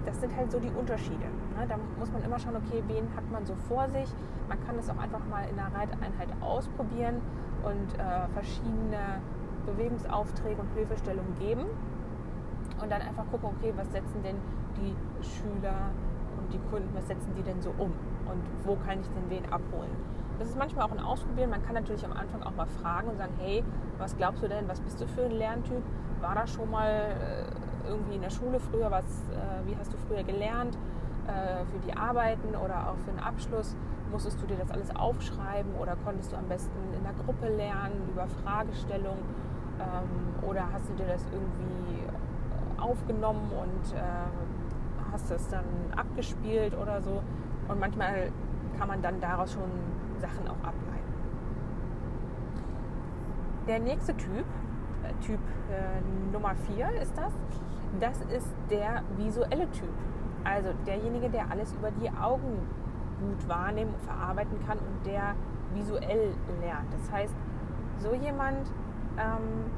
das 0.06 0.21
sind 0.21 0.35
halt 0.37 0.52
so 0.52 0.61
die 0.61 0.71
Unterschiede. 0.71 1.26
Ne? 1.59 1.66
Da 1.68 1.76
muss 1.99 2.12
man 2.12 2.23
immer 2.23 2.38
schauen, 2.38 2.56
okay, 2.56 2.82
wen 2.87 3.09
hat 3.16 3.28
man 3.30 3.44
so 3.44 3.54
vor 3.68 3.88
sich. 3.88 4.09
Man 4.49 4.64
kann 4.64 4.76
das 4.76 4.88
auch 4.90 4.99
einfach 4.99 5.25
mal 5.28 5.44
in 5.49 5.56
der 5.56 5.66
Reiteinheit 5.66 6.28
ausprobieren 6.40 7.21
und 7.64 7.99
äh, 7.99 8.28
verschiedene 8.35 9.21
Bewegungsaufträge 9.66 10.61
und 10.61 10.69
Hilfestellungen 10.75 11.35
geben. 11.38 11.66
Und 12.81 12.90
dann 12.90 13.02
einfach 13.02 13.25
gucken, 13.31 13.50
okay, 13.57 13.73
was 13.76 13.90
setzen 13.92 14.23
denn 14.23 14.37
die 14.76 14.95
Schüler 15.23 15.90
und 16.38 16.52
die 16.52 16.59
Kunden, 16.71 16.88
was 16.95 17.07
setzen 17.07 17.33
die 17.37 17.42
denn 17.42 17.61
so 17.61 17.71
um? 17.78 17.92
Und 18.26 18.42
wo 18.64 18.76
kann 18.76 19.00
ich 19.00 19.09
denn 19.11 19.28
wen 19.28 19.45
abholen? 19.52 19.90
Das 20.38 20.49
ist 20.49 20.59
manchmal 20.59 20.87
auch 20.87 20.92
ein 20.92 20.99
Ausprobieren. 20.99 21.50
Man 21.50 21.62
kann 21.62 21.75
natürlich 21.75 22.04
am 22.04 22.12
Anfang 22.12 22.42
auch 22.42 22.54
mal 22.57 22.66
fragen 22.66 23.09
und 23.09 23.19
sagen, 23.19 23.33
hey, 23.38 23.62
was 23.99 24.16
glaubst 24.16 24.42
du 24.42 24.49
denn, 24.49 24.66
was 24.69 24.81
bist 24.81 25.00
du 25.00 25.07
für 25.07 25.25
ein 25.25 25.31
Lerntyp? 25.31 25.83
War 26.21 26.35
da 26.35 26.47
schon 26.47 26.71
mal 26.71 26.90
äh, 26.90 27.88
irgendwie 27.88 28.16
in 28.16 28.23
der 28.23 28.31
Schule 28.31 28.59
früher 28.59 28.90
was, 28.90 29.04
äh, 29.04 29.66
wie 29.66 29.76
hast 29.76 29.92
du 29.92 29.97
früher 30.09 30.23
gelernt 30.25 30.76
äh, 31.26 31.64
für 31.66 31.78
die 31.87 31.97
Arbeiten 31.97 32.57
oder 32.57 32.88
auch 32.88 32.97
für 33.04 33.11
den 33.11 33.21
Abschluss? 33.21 33.76
Musstest 34.11 34.40
du 34.42 34.47
dir 34.47 34.57
das 34.57 34.71
alles 34.71 34.95
aufschreiben 34.95 35.75
oder 35.81 35.97
konntest 36.04 36.33
du 36.33 36.37
am 36.37 36.47
besten 36.49 36.76
in 36.97 37.02
der 37.02 37.14
Gruppe 37.25 37.49
lernen 37.49 38.09
über 38.09 38.26
Fragestellung 38.26 39.19
ähm, 39.83 40.49
oder 40.49 40.65
hast 40.73 40.89
du 40.89 40.95
dir 40.95 41.07
das 41.07 41.25
irgendwie 41.33 42.07
aufgenommen 42.81 43.51
und 43.53 43.95
hast 45.12 45.31
es 45.31 45.49
dann 45.49 45.65
abgespielt 45.97 46.77
oder 46.77 47.01
so? 47.03 47.23
Und 47.69 47.79
manchmal 47.79 48.31
kann 48.79 48.89
man 48.89 49.03
dann 49.03 49.21
daraus 49.21 49.53
schon 49.53 49.71
Sachen 50.21 50.49
auch 50.49 50.59
ableiten. 50.67 51.12
Der 53.67 53.79
nächste 53.79 54.17
Typ, 54.17 54.45
äh, 55.05 55.25
Typ 55.25 55.41
äh, 55.71 56.33
Nummer 56.33 56.55
4 56.75 57.01
ist 57.01 57.17
das, 57.17 57.33
das 58.01 58.21
ist 58.37 58.53
der 58.71 59.03
visuelle 59.17 59.71
Typ. 59.71 59.93
Also 60.45 60.71
derjenige, 60.87 61.31
der 61.31 61.51
alles 61.51 61.73
über 61.75 61.91
die 61.93 62.11
Augen 62.11 62.59
gut 63.21 63.49
wahrnehmen 63.49 63.95
und 63.95 64.03
verarbeiten 64.03 64.59
kann 64.67 64.79
und 64.79 65.07
der 65.07 65.37
visuell 65.75 66.35
lernt. 66.61 66.93
Das 66.93 67.12
heißt, 67.12 67.35
so 67.99 68.15
jemand, 68.15 68.67
ähm, 69.19 69.71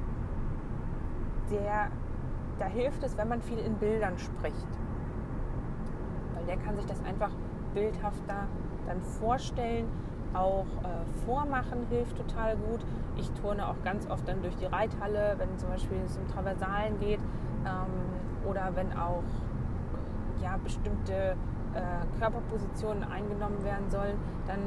der, 1.50 1.88
da 2.58 2.66
hilft 2.66 3.02
es, 3.02 3.16
wenn 3.16 3.28
man 3.28 3.42
viel 3.42 3.58
in 3.58 3.74
Bildern 3.74 4.18
spricht. 4.18 4.68
Weil 6.34 6.44
der 6.46 6.56
kann 6.56 6.76
sich 6.76 6.86
das 6.86 7.02
einfach 7.04 7.30
bildhafter 7.74 8.48
dann 8.86 9.00
vorstellen 9.00 9.86
auch 10.34 10.66
äh, 10.82 11.24
Vormachen 11.24 11.86
hilft 11.90 12.16
total 12.16 12.56
gut. 12.56 12.84
Ich 13.16 13.30
turne 13.40 13.68
auch 13.68 13.76
ganz 13.84 14.08
oft 14.10 14.26
dann 14.28 14.42
durch 14.42 14.56
die 14.56 14.66
Reithalle, 14.66 15.36
wenn 15.38 15.56
zum 15.58 15.68
Beispiel 15.70 15.98
es 16.04 16.16
um 16.16 16.26
Traversalen 16.28 16.98
geht 16.98 17.20
ähm, 17.64 18.48
oder 18.48 18.72
wenn 18.74 18.92
auch 18.98 19.22
ja, 20.42 20.58
bestimmte 20.62 21.36
äh, 21.74 22.18
Körperpositionen 22.18 23.04
eingenommen 23.04 23.62
werden 23.64 23.88
sollen, 23.90 24.16
dann 24.46 24.58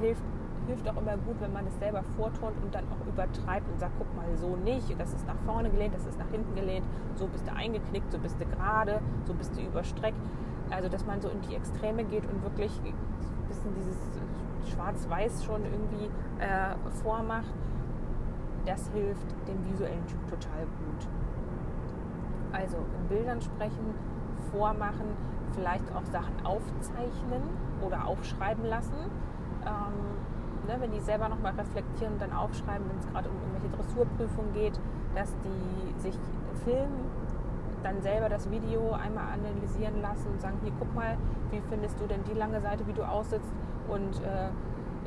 hilft 0.00 0.22
hilft 0.68 0.88
auch 0.88 0.96
immer 0.96 1.16
gut, 1.16 1.40
wenn 1.40 1.52
man 1.52 1.66
es 1.66 1.76
selber 1.78 2.02
vorturnt 2.16 2.56
und 2.62 2.74
dann 2.74 2.84
auch 2.84 3.06
übertreibt 3.06 3.68
und 3.70 3.80
sagt, 3.80 3.92
guck 3.98 4.14
mal, 4.14 4.36
so 4.36 4.54
nicht, 4.56 4.94
das 5.00 5.12
ist 5.12 5.26
nach 5.26 5.38
vorne 5.44 5.70
gelehnt, 5.70 5.94
das 5.94 6.06
ist 6.06 6.18
nach 6.18 6.28
hinten 6.28 6.54
gelehnt, 6.54 6.86
so 7.16 7.26
bist 7.26 7.46
du 7.46 7.52
eingeknickt, 7.52 8.12
so 8.12 8.18
bist 8.18 8.36
du 8.40 8.46
gerade, 8.46 9.00
so 9.24 9.34
bist 9.34 9.56
du 9.56 9.62
überstreckt. 9.62 10.20
Also, 10.70 10.88
dass 10.88 11.04
man 11.06 11.20
so 11.20 11.28
in 11.30 11.40
die 11.40 11.56
Extreme 11.56 12.04
geht 12.04 12.24
und 12.30 12.42
wirklich 12.42 12.70
ein 12.84 13.48
bisschen 13.48 13.74
dieses 13.74 13.96
schwarz-weiß 14.72 15.44
schon 15.44 15.62
irgendwie 15.64 16.10
äh, 16.38 16.76
vormacht, 17.02 17.54
das 18.66 18.90
hilft 18.90 19.30
dem 19.48 19.72
visuellen 19.72 20.06
Typ 20.06 20.20
total 20.28 20.66
gut. 20.66 21.08
Also 22.52 22.76
in 22.76 23.08
Bildern 23.08 23.40
sprechen, 23.40 23.94
vormachen, 24.52 25.16
vielleicht 25.54 25.84
auch 25.94 26.04
Sachen 26.04 26.34
aufzeichnen 26.44 27.42
oder 27.80 28.06
aufschreiben 28.06 28.64
lassen. 28.66 29.10
Ähm, 29.64 30.37
ne, 30.68 30.76
wenn 30.78 30.92
die 30.92 31.00
selber 31.00 31.28
nochmal 31.28 31.52
reflektieren 31.54 32.14
und 32.14 32.22
dann 32.22 32.32
aufschreiben, 32.32 32.88
wenn 32.88 32.98
es 32.98 33.06
gerade 33.08 33.28
um 33.28 33.36
irgendwelche 33.36 33.74
Dressurprüfungen 33.76 34.52
geht, 34.52 34.78
dass 35.14 35.34
die 35.42 36.00
sich 36.00 36.14
filmen, 36.64 37.08
dann 37.82 38.02
selber 38.02 38.28
das 38.28 38.50
Video 38.50 38.92
einmal 38.92 39.32
analysieren 39.32 40.02
lassen 40.02 40.28
und 40.32 40.40
sagen, 40.40 40.58
hier 40.62 40.72
guck 40.78 40.94
mal, 40.94 41.16
wie 41.50 41.60
findest 41.68 42.00
du 42.00 42.06
denn 42.06 42.22
die 42.24 42.34
lange 42.34 42.60
Seite, 42.60 42.86
wie 42.86 42.92
du 42.92 43.02
aussitzt 43.02 43.52
und 43.88 44.20
äh, 44.22 44.50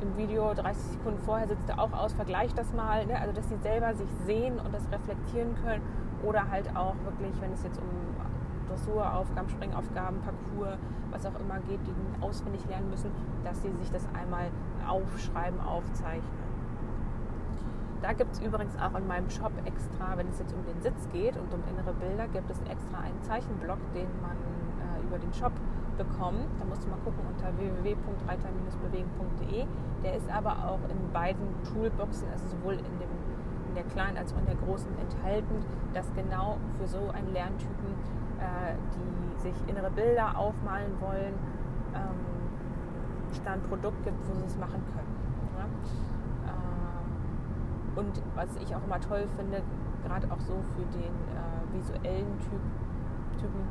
im 0.02 0.16
Video 0.16 0.52
30 0.52 0.82
Sekunden 0.82 1.20
vorher 1.20 1.46
sitzt 1.46 1.68
er 1.68 1.78
auch 1.78 1.92
aus, 1.92 2.12
vergleicht 2.12 2.58
das 2.58 2.72
mal. 2.72 3.06
Ne? 3.06 3.18
Also, 3.20 3.32
dass 3.32 3.48
sie 3.48 3.56
selber 3.62 3.94
sich 3.94 4.08
sehen 4.26 4.58
und 4.58 4.74
das 4.74 4.82
reflektieren 4.90 5.54
können. 5.64 5.82
Oder 6.24 6.50
halt 6.50 6.68
auch 6.76 6.94
wirklich, 7.04 7.40
wenn 7.40 7.52
es 7.52 7.62
jetzt 7.62 7.78
um 7.78 7.88
Dressuraufgaben, 8.68 9.48
Springaufgaben, 9.50 10.20
Parcours, 10.20 10.78
was 11.10 11.26
auch 11.26 11.38
immer 11.40 11.58
geht, 11.68 11.80
die 11.86 12.22
auswendig 12.22 12.64
lernen 12.68 12.90
müssen, 12.90 13.10
dass 13.44 13.60
sie 13.62 13.70
sich 13.72 13.90
das 13.90 14.06
einmal 14.14 14.46
aufschreiben, 14.82 15.60
aufzeichnen. 15.60 16.42
Da 18.02 18.12
gibt 18.12 18.32
es 18.32 18.40
übrigens 18.40 18.76
auch 18.78 18.94
in 18.98 19.06
meinem 19.06 19.30
Shop 19.30 19.52
extra, 19.64 20.16
wenn 20.16 20.26
es 20.28 20.40
jetzt 20.40 20.52
um 20.52 20.64
den 20.64 20.82
Sitz 20.82 21.08
geht 21.12 21.36
und 21.36 21.54
um 21.54 21.62
innere 21.70 21.94
Bilder, 21.94 22.26
gibt 22.26 22.50
es 22.50 22.60
extra 22.62 22.98
einen 22.98 23.22
Zeichenblock, 23.22 23.78
den 23.94 24.08
man 24.20 24.36
äh, 24.82 25.02
über 25.06 25.18
den 25.18 25.32
Shop 25.32 25.52
bekommen. 25.96 26.44
Da 26.58 26.64
musst 26.64 26.82
du 26.84 26.88
mal 26.88 26.98
gucken 27.04 27.20
unter 27.28 27.56
www.reiter-bewegen.de. 27.56 29.66
Der 30.02 30.16
ist 30.16 30.28
aber 30.30 30.66
auch 30.66 30.80
in 30.90 31.12
beiden 31.12 31.46
Toolboxen, 31.62 32.28
also 32.32 32.48
sowohl 32.48 32.74
in, 32.74 32.98
dem, 32.98 33.08
in 33.68 33.76
der 33.76 33.84
kleinen 33.84 34.16
als 34.16 34.34
auch 34.34 34.38
in 34.38 34.46
der 34.46 34.56
großen 34.56 34.90
enthalten, 34.98 35.64
dass 35.94 36.12
genau 36.14 36.58
für 36.78 36.88
so 36.88 37.08
einen 37.14 37.32
Lerntypen, 37.32 37.94
äh, 38.40 38.74
die 38.96 39.36
sich 39.42 39.54
innere 39.68 39.90
Bilder 39.90 40.36
aufmalen 40.36 41.00
wollen, 41.00 41.34
ähm, 41.94 42.21
es 43.32 43.42
da 43.42 43.52
ein 43.52 43.62
Produkt 43.62 44.02
gibt, 44.04 44.16
wo 44.28 44.34
sie 44.34 44.46
es 44.46 44.56
machen 44.56 44.82
können. 44.94 45.12
Äh, 46.46 47.98
und 47.98 48.22
was 48.34 48.56
ich 48.56 48.74
auch 48.74 48.84
immer 48.84 49.00
toll 49.00 49.26
finde, 49.36 49.62
gerade 50.04 50.26
auch 50.30 50.40
so 50.40 50.54
für 50.74 50.84
den 50.96 51.14
äh, 51.32 51.76
visuellen 51.76 52.38
typ, 52.40 52.60
Typen, 53.40 53.64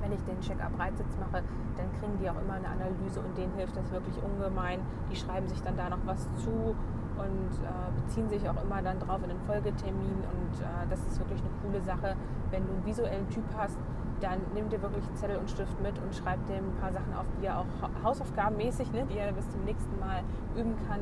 wenn 0.00 0.12
ich 0.12 0.22
den 0.24 0.40
Check-up-Reitsitz 0.40 1.16
mache, 1.18 1.42
dann 1.76 1.92
kriegen 2.00 2.16
die 2.18 2.30
auch 2.30 2.40
immer 2.40 2.54
eine 2.54 2.68
Analyse 2.68 3.20
und 3.20 3.36
denen 3.36 3.52
hilft 3.54 3.76
das 3.76 3.90
wirklich 3.90 4.16
ungemein. 4.22 4.80
Die 5.10 5.16
schreiben 5.16 5.48
sich 5.48 5.60
dann 5.62 5.76
da 5.76 5.88
noch 5.88 6.04
was 6.06 6.28
zu 6.36 6.74
und 7.16 7.52
äh, 7.64 8.00
beziehen 8.02 8.28
sich 8.28 8.48
auch 8.48 8.62
immer 8.62 8.82
dann 8.82 8.98
drauf 9.00 9.22
in 9.22 9.30
den 9.30 9.40
Folgetermin 9.46 10.22
und 10.32 10.60
äh, 10.60 10.86
das 10.88 11.00
ist 11.06 11.18
wirklich 11.18 11.40
eine 11.40 11.50
coole 11.62 11.82
Sache. 11.82 12.16
Wenn 12.50 12.66
du 12.66 12.72
einen 12.72 12.84
visuellen 12.84 13.28
Typ 13.30 13.44
hast, 13.56 13.78
dann 14.20 14.40
nimm 14.54 14.68
dir 14.68 14.80
wirklich 14.82 15.04
Zettel 15.14 15.36
und 15.36 15.50
Stift 15.50 15.80
mit 15.82 15.98
und 15.98 16.14
schreib 16.14 16.44
dir 16.46 16.56
ein 16.56 16.74
paar 16.80 16.92
Sachen 16.92 17.12
auf, 17.14 17.26
die 17.40 17.46
er 17.46 17.58
auch 17.60 17.66
hausaufgabenmäßig, 18.02 18.92
ne, 18.92 19.04
die 19.10 19.18
er 19.18 19.32
bis 19.32 19.48
zum 19.50 19.64
nächsten 19.64 19.98
Mal 19.98 20.22
üben 20.56 20.74
kann. 20.88 21.00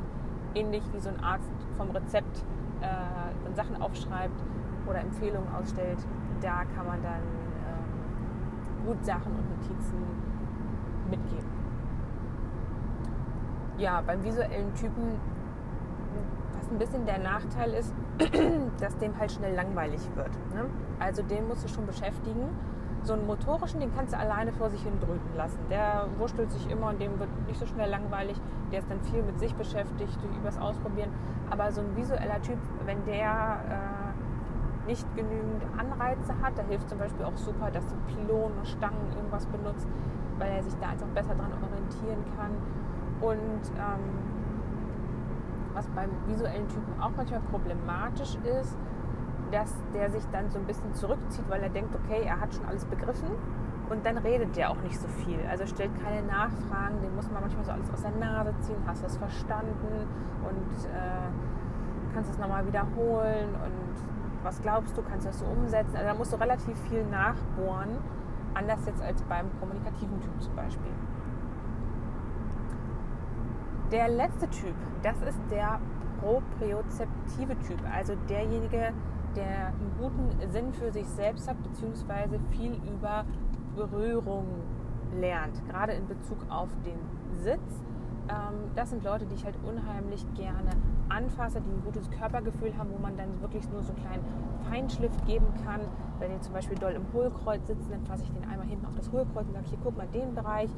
Ähnlich 0.54 0.82
wie 0.92 1.00
so 1.00 1.08
ein 1.08 1.22
Arzt 1.22 1.50
vom 1.76 1.90
Rezept 1.90 2.44
äh, 2.80 3.54
Sachen 3.54 3.80
aufschreibt 3.80 4.42
oder 4.86 5.00
Empfehlungen 5.00 5.48
ausstellt. 5.54 5.98
Da 6.40 6.64
kann 6.76 6.86
man 6.86 7.02
dann 7.02 7.22
gut 8.84 9.04
Sachen 9.04 9.32
und 9.32 9.50
Notizen 9.50 9.96
mitgeben. 11.10 11.48
Ja, 13.78 14.02
beim 14.02 14.22
visuellen 14.22 14.72
Typen, 14.74 15.18
was 16.56 16.70
ein 16.70 16.78
bisschen 16.78 17.06
der 17.06 17.18
Nachteil 17.18 17.74
ist, 17.74 17.92
dass 18.80 18.96
dem 18.98 19.18
halt 19.18 19.32
schnell 19.32 19.54
langweilig 19.54 20.00
wird. 20.14 20.30
Ne? 20.54 20.66
Also 21.00 21.22
den 21.22 21.48
musst 21.48 21.64
du 21.64 21.68
schon 21.68 21.86
beschäftigen. 21.86 22.48
So 23.04 23.12
einen 23.12 23.26
motorischen, 23.26 23.80
den 23.80 23.94
kannst 23.94 24.14
du 24.14 24.18
alleine 24.18 24.50
vor 24.52 24.70
sich 24.70 24.82
hin 24.82 24.98
drücken 24.98 25.36
lassen. 25.36 25.58
Der 25.68 26.06
wurschtelt 26.18 26.50
sich 26.50 26.70
immer 26.70 26.88
und 26.88 27.00
dem 27.00 27.18
wird 27.18 27.28
nicht 27.46 27.60
so 27.60 27.66
schnell 27.66 27.90
langweilig. 27.90 28.40
Der 28.72 28.78
ist 28.78 28.90
dann 28.90 29.00
viel 29.02 29.22
mit 29.22 29.38
sich 29.38 29.54
beschäftigt, 29.54 30.18
übers 30.40 30.58
Ausprobieren. 30.58 31.10
Aber 31.50 31.70
so 31.70 31.82
ein 31.82 31.94
visueller 31.96 32.40
Typ, 32.40 32.56
wenn 32.86 33.04
der 33.04 33.60
äh, 33.68 34.88
nicht 34.88 35.06
genügend 35.14 35.62
Anreize 35.76 36.32
hat, 36.42 36.56
da 36.56 36.62
hilft 36.62 36.88
zum 36.88 36.98
Beispiel 36.98 37.26
auch 37.26 37.36
super, 37.36 37.70
dass 37.70 37.84
du 37.86 37.94
Pylonen, 38.14 38.64
Stangen, 38.64 39.12
irgendwas 39.14 39.44
benutzt, 39.46 39.86
weil 40.38 40.52
er 40.52 40.62
sich 40.62 40.74
da 40.80 40.88
einfach 40.88 41.06
besser 41.08 41.34
dran 41.34 41.52
orientieren 41.62 42.24
kann. 42.38 42.52
Und 43.20 43.68
ähm, 43.76 44.34
was 45.74 45.86
beim 45.88 46.10
visuellen 46.26 46.68
Typen 46.68 47.00
auch 47.02 47.10
manchmal 47.16 47.40
problematisch 47.50 48.36
ist, 48.60 48.78
dass 49.54 49.72
der 49.94 50.10
sich 50.10 50.24
dann 50.32 50.50
so 50.50 50.58
ein 50.58 50.66
bisschen 50.66 50.92
zurückzieht, 50.94 51.48
weil 51.48 51.62
er 51.62 51.68
denkt, 51.68 51.94
okay, 51.94 52.24
er 52.26 52.40
hat 52.40 52.52
schon 52.52 52.66
alles 52.66 52.84
begriffen 52.86 53.28
und 53.88 54.04
dann 54.04 54.18
redet 54.18 54.56
der 54.56 54.70
auch 54.70 54.82
nicht 54.82 54.98
so 54.98 55.06
viel. 55.06 55.38
Also 55.48 55.64
stellt 55.66 55.92
keine 56.02 56.26
Nachfragen, 56.26 57.00
den 57.02 57.14
muss 57.14 57.30
man 57.30 57.42
manchmal 57.42 57.64
so 57.64 57.70
alles 57.70 57.88
aus 57.92 58.02
der 58.02 58.10
Nase 58.12 58.52
ziehen, 58.62 58.82
hast 58.84 59.02
du 59.02 59.06
es 59.06 59.16
verstanden 59.16 60.08
und 60.42 60.84
äh, 60.86 62.12
kannst 62.12 62.32
es 62.32 62.38
nochmal 62.38 62.66
wiederholen 62.66 63.50
und 63.54 64.44
was 64.44 64.60
glaubst 64.60 64.96
du, 64.96 65.02
kannst 65.02 65.24
du 65.24 65.30
das 65.30 65.38
so 65.38 65.46
umsetzen? 65.46 65.94
Also 65.94 66.08
da 66.08 66.14
musst 66.14 66.32
du 66.32 66.36
relativ 66.36 66.76
viel 66.88 67.04
nachbohren, 67.06 67.90
anders 68.54 68.84
jetzt 68.86 69.02
als 69.02 69.22
beim 69.22 69.46
kommunikativen 69.60 70.20
Typ 70.20 70.42
zum 70.42 70.56
Beispiel. 70.56 70.90
Der 73.92 74.08
letzte 74.08 74.50
Typ, 74.50 74.74
das 75.04 75.22
ist 75.22 75.38
der 75.50 75.78
propriozeptive 76.20 77.56
Typ, 77.66 77.78
also 77.94 78.14
derjenige, 78.28 78.76
der 78.76 78.92
einen 79.42 79.92
guten 79.98 80.52
Sinn 80.52 80.72
für 80.72 80.92
sich 80.92 81.06
selbst 81.06 81.48
hat, 81.48 81.62
beziehungsweise 81.62 82.38
viel 82.50 82.74
über 82.94 83.24
Berührung 83.76 84.46
lernt, 85.18 85.64
gerade 85.68 85.92
in 85.92 86.06
Bezug 86.06 86.38
auf 86.48 86.68
den 86.84 86.98
Sitz. 87.42 87.82
Ähm, 88.28 88.70
das 88.74 88.90
sind 88.90 89.04
Leute, 89.04 89.26
die 89.26 89.34
ich 89.34 89.44
halt 89.44 89.56
unheimlich 89.66 90.24
gerne 90.34 90.70
anfasse, 91.08 91.60
die 91.60 91.70
ein 91.70 91.82
gutes 91.84 92.10
Körpergefühl 92.10 92.76
haben, 92.78 92.90
wo 92.90 92.98
man 92.98 93.16
dann 93.16 93.40
wirklich 93.40 93.68
nur 93.70 93.82
so 93.82 93.92
einen 93.92 94.02
kleinen 94.02 94.24
Feinschliff 94.70 95.12
geben 95.26 95.46
kann. 95.64 95.80
Wenn 96.18 96.32
die 96.32 96.40
zum 96.40 96.54
Beispiel 96.54 96.78
doll 96.78 96.92
im 96.92 97.04
Hohlkreuz 97.12 97.66
sitzen, 97.66 97.90
dann 97.90 98.04
fasse 98.04 98.24
ich 98.24 98.30
den 98.30 98.48
einmal 98.48 98.66
hinten 98.66 98.86
auf 98.86 98.94
das 98.96 99.10
Hohlkreuz 99.12 99.46
und 99.46 99.52
sage, 99.52 99.66
hier 99.68 99.78
guck 99.82 99.96
mal 99.96 100.06
den 100.06 100.34
Bereich 100.34 100.70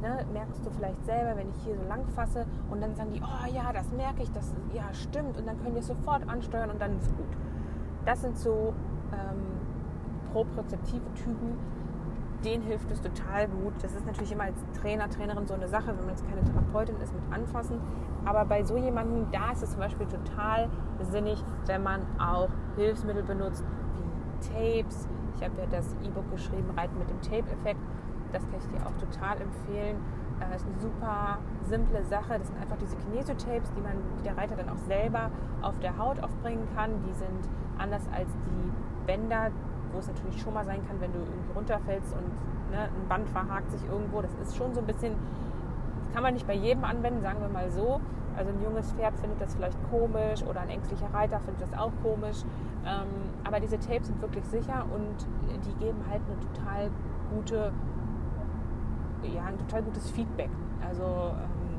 ne, 0.00 0.24
merkst 0.32 0.64
du 0.64 0.70
vielleicht 0.70 1.04
selber, 1.04 1.36
wenn 1.36 1.50
ich 1.50 1.64
hier 1.64 1.76
so 1.76 1.82
lang 1.88 2.06
fasse 2.14 2.46
und 2.70 2.80
dann 2.80 2.94
sagen 2.94 3.12
die, 3.12 3.20
oh 3.20 3.52
ja, 3.52 3.72
das 3.72 3.90
merke 3.92 4.22
ich, 4.22 4.30
das 4.32 4.54
ja 4.72 4.92
stimmt 4.92 5.36
und 5.36 5.46
dann 5.46 5.58
können 5.58 5.74
wir 5.74 5.80
es 5.80 5.88
sofort 5.88 6.28
ansteuern 6.28 6.70
und 6.70 6.80
dann 6.80 6.96
ist 6.98 7.16
gut. 7.16 7.26
Das 8.08 8.22
sind 8.22 8.38
so 8.38 8.72
ähm, 9.12 10.32
propriozeptive 10.32 11.12
Typen, 11.12 11.58
denen 12.42 12.62
hilft 12.62 12.90
es 12.90 13.02
total 13.02 13.48
gut. 13.48 13.74
Das 13.82 13.92
ist 13.92 14.06
natürlich 14.06 14.32
immer 14.32 14.44
als 14.44 14.56
Trainer, 14.80 15.10
Trainerin 15.10 15.46
so 15.46 15.52
eine 15.52 15.68
Sache, 15.68 15.88
wenn 15.88 16.06
man 16.06 16.08
jetzt 16.08 16.26
keine 16.26 16.42
Therapeutin 16.42 16.96
ist 17.02 17.12
mit 17.12 17.22
anfassen. 17.30 17.78
Aber 18.24 18.46
bei 18.46 18.64
so 18.64 18.78
jemandem, 18.78 19.26
da 19.30 19.52
ist 19.52 19.62
es 19.62 19.72
zum 19.72 19.80
Beispiel 19.80 20.06
total 20.06 20.70
sinnig, 21.10 21.44
wenn 21.66 21.82
man 21.82 22.00
auch 22.18 22.48
Hilfsmittel 22.76 23.24
benutzt, 23.24 23.62
wie 23.98 24.48
Tapes. 24.54 25.06
Ich 25.36 25.44
habe 25.44 25.60
ja 25.60 25.66
das 25.66 25.94
E-Book 26.02 26.30
geschrieben, 26.30 26.70
Reiten 26.78 26.96
mit 26.98 27.10
dem 27.10 27.20
Tape-Effekt 27.20 27.80
das 28.32 28.42
kann 28.50 28.60
ich 28.60 28.66
dir 28.68 28.86
auch 28.86 28.96
total 28.98 29.40
empfehlen. 29.40 29.96
Äh, 30.40 30.56
ist 30.56 30.66
eine 30.66 30.80
super 30.80 31.38
simple 31.68 32.04
Sache. 32.04 32.38
Das 32.38 32.48
sind 32.48 32.60
einfach 32.60 32.76
diese 32.80 32.96
Kinesiotapes, 32.96 33.70
die 33.72 33.82
die 34.18 34.22
der 34.22 34.36
Reiter 34.36 34.56
dann 34.56 34.68
auch 34.68 34.78
selber 34.86 35.30
auf 35.62 35.78
der 35.80 35.96
Haut 35.98 36.22
aufbringen 36.22 36.66
kann. 36.76 36.90
Die 37.06 37.14
sind 37.14 37.48
anders 37.78 38.02
als 38.14 38.28
die 38.46 38.72
Bänder, 39.06 39.50
wo 39.92 39.98
es 39.98 40.08
natürlich 40.08 40.40
schon 40.40 40.54
mal 40.54 40.64
sein 40.64 40.86
kann, 40.86 41.00
wenn 41.00 41.12
du 41.12 41.18
irgendwie 41.18 41.52
runterfällst 41.54 42.12
und 42.14 42.70
ne, 42.70 42.84
ein 42.84 43.08
Band 43.08 43.28
verhakt 43.30 43.70
sich 43.72 43.84
irgendwo. 43.88 44.22
Das 44.22 44.34
ist 44.42 44.56
schon 44.56 44.74
so 44.74 44.80
ein 44.80 44.86
bisschen, 44.86 45.14
kann 46.12 46.22
man 46.22 46.34
nicht 46.34 46.46
bei 46.46 46.54
jedem 46.54 46.84
anwenden, 46.84 47.22
sagen 47.22 47.40
wir 47.40 47.48
mal 47.48 47.70
so. 47.70 48.00
Also 48.36 48.52
ein 48.52 48.62
junges 48.62 48.92
Pferd 48.92 49.18
findet 49.18 49.40
das 49.40 49.54
vielleicht 49.56 49.78
komisch 49.90 50.44
oder 50.44 50.60
ein 50.60 50.68
ängstlicher 50.68 51.12
Reiter 51.12 51.40
findet 51.40 51.62
das 51.62 51.72
auch 51.76 51.90
komisch. 52.02 52.44
Ähm, 52.86 53.08
aber 53.44 53.58
diese 53.58 53.78
Tapes 53.80 54.06
sind 54.06 54.20
wirklich 54.22 54.44
sicher 54.44 54.84
und 54.94 55.26
die 55.66 55.84
geben 55.84 55.98
halt 56.08 56.22
eine 56.28 56.38
total 56.38 56.90
gute 57.34 57.72
ja, 59.26 59.44
ein 59.44 59.58
total 59.58 59.82
gutes 59.82 60.10
Feedback. 60.10 60.50
Also 60.86 61.04
ähm, 61.04 61.78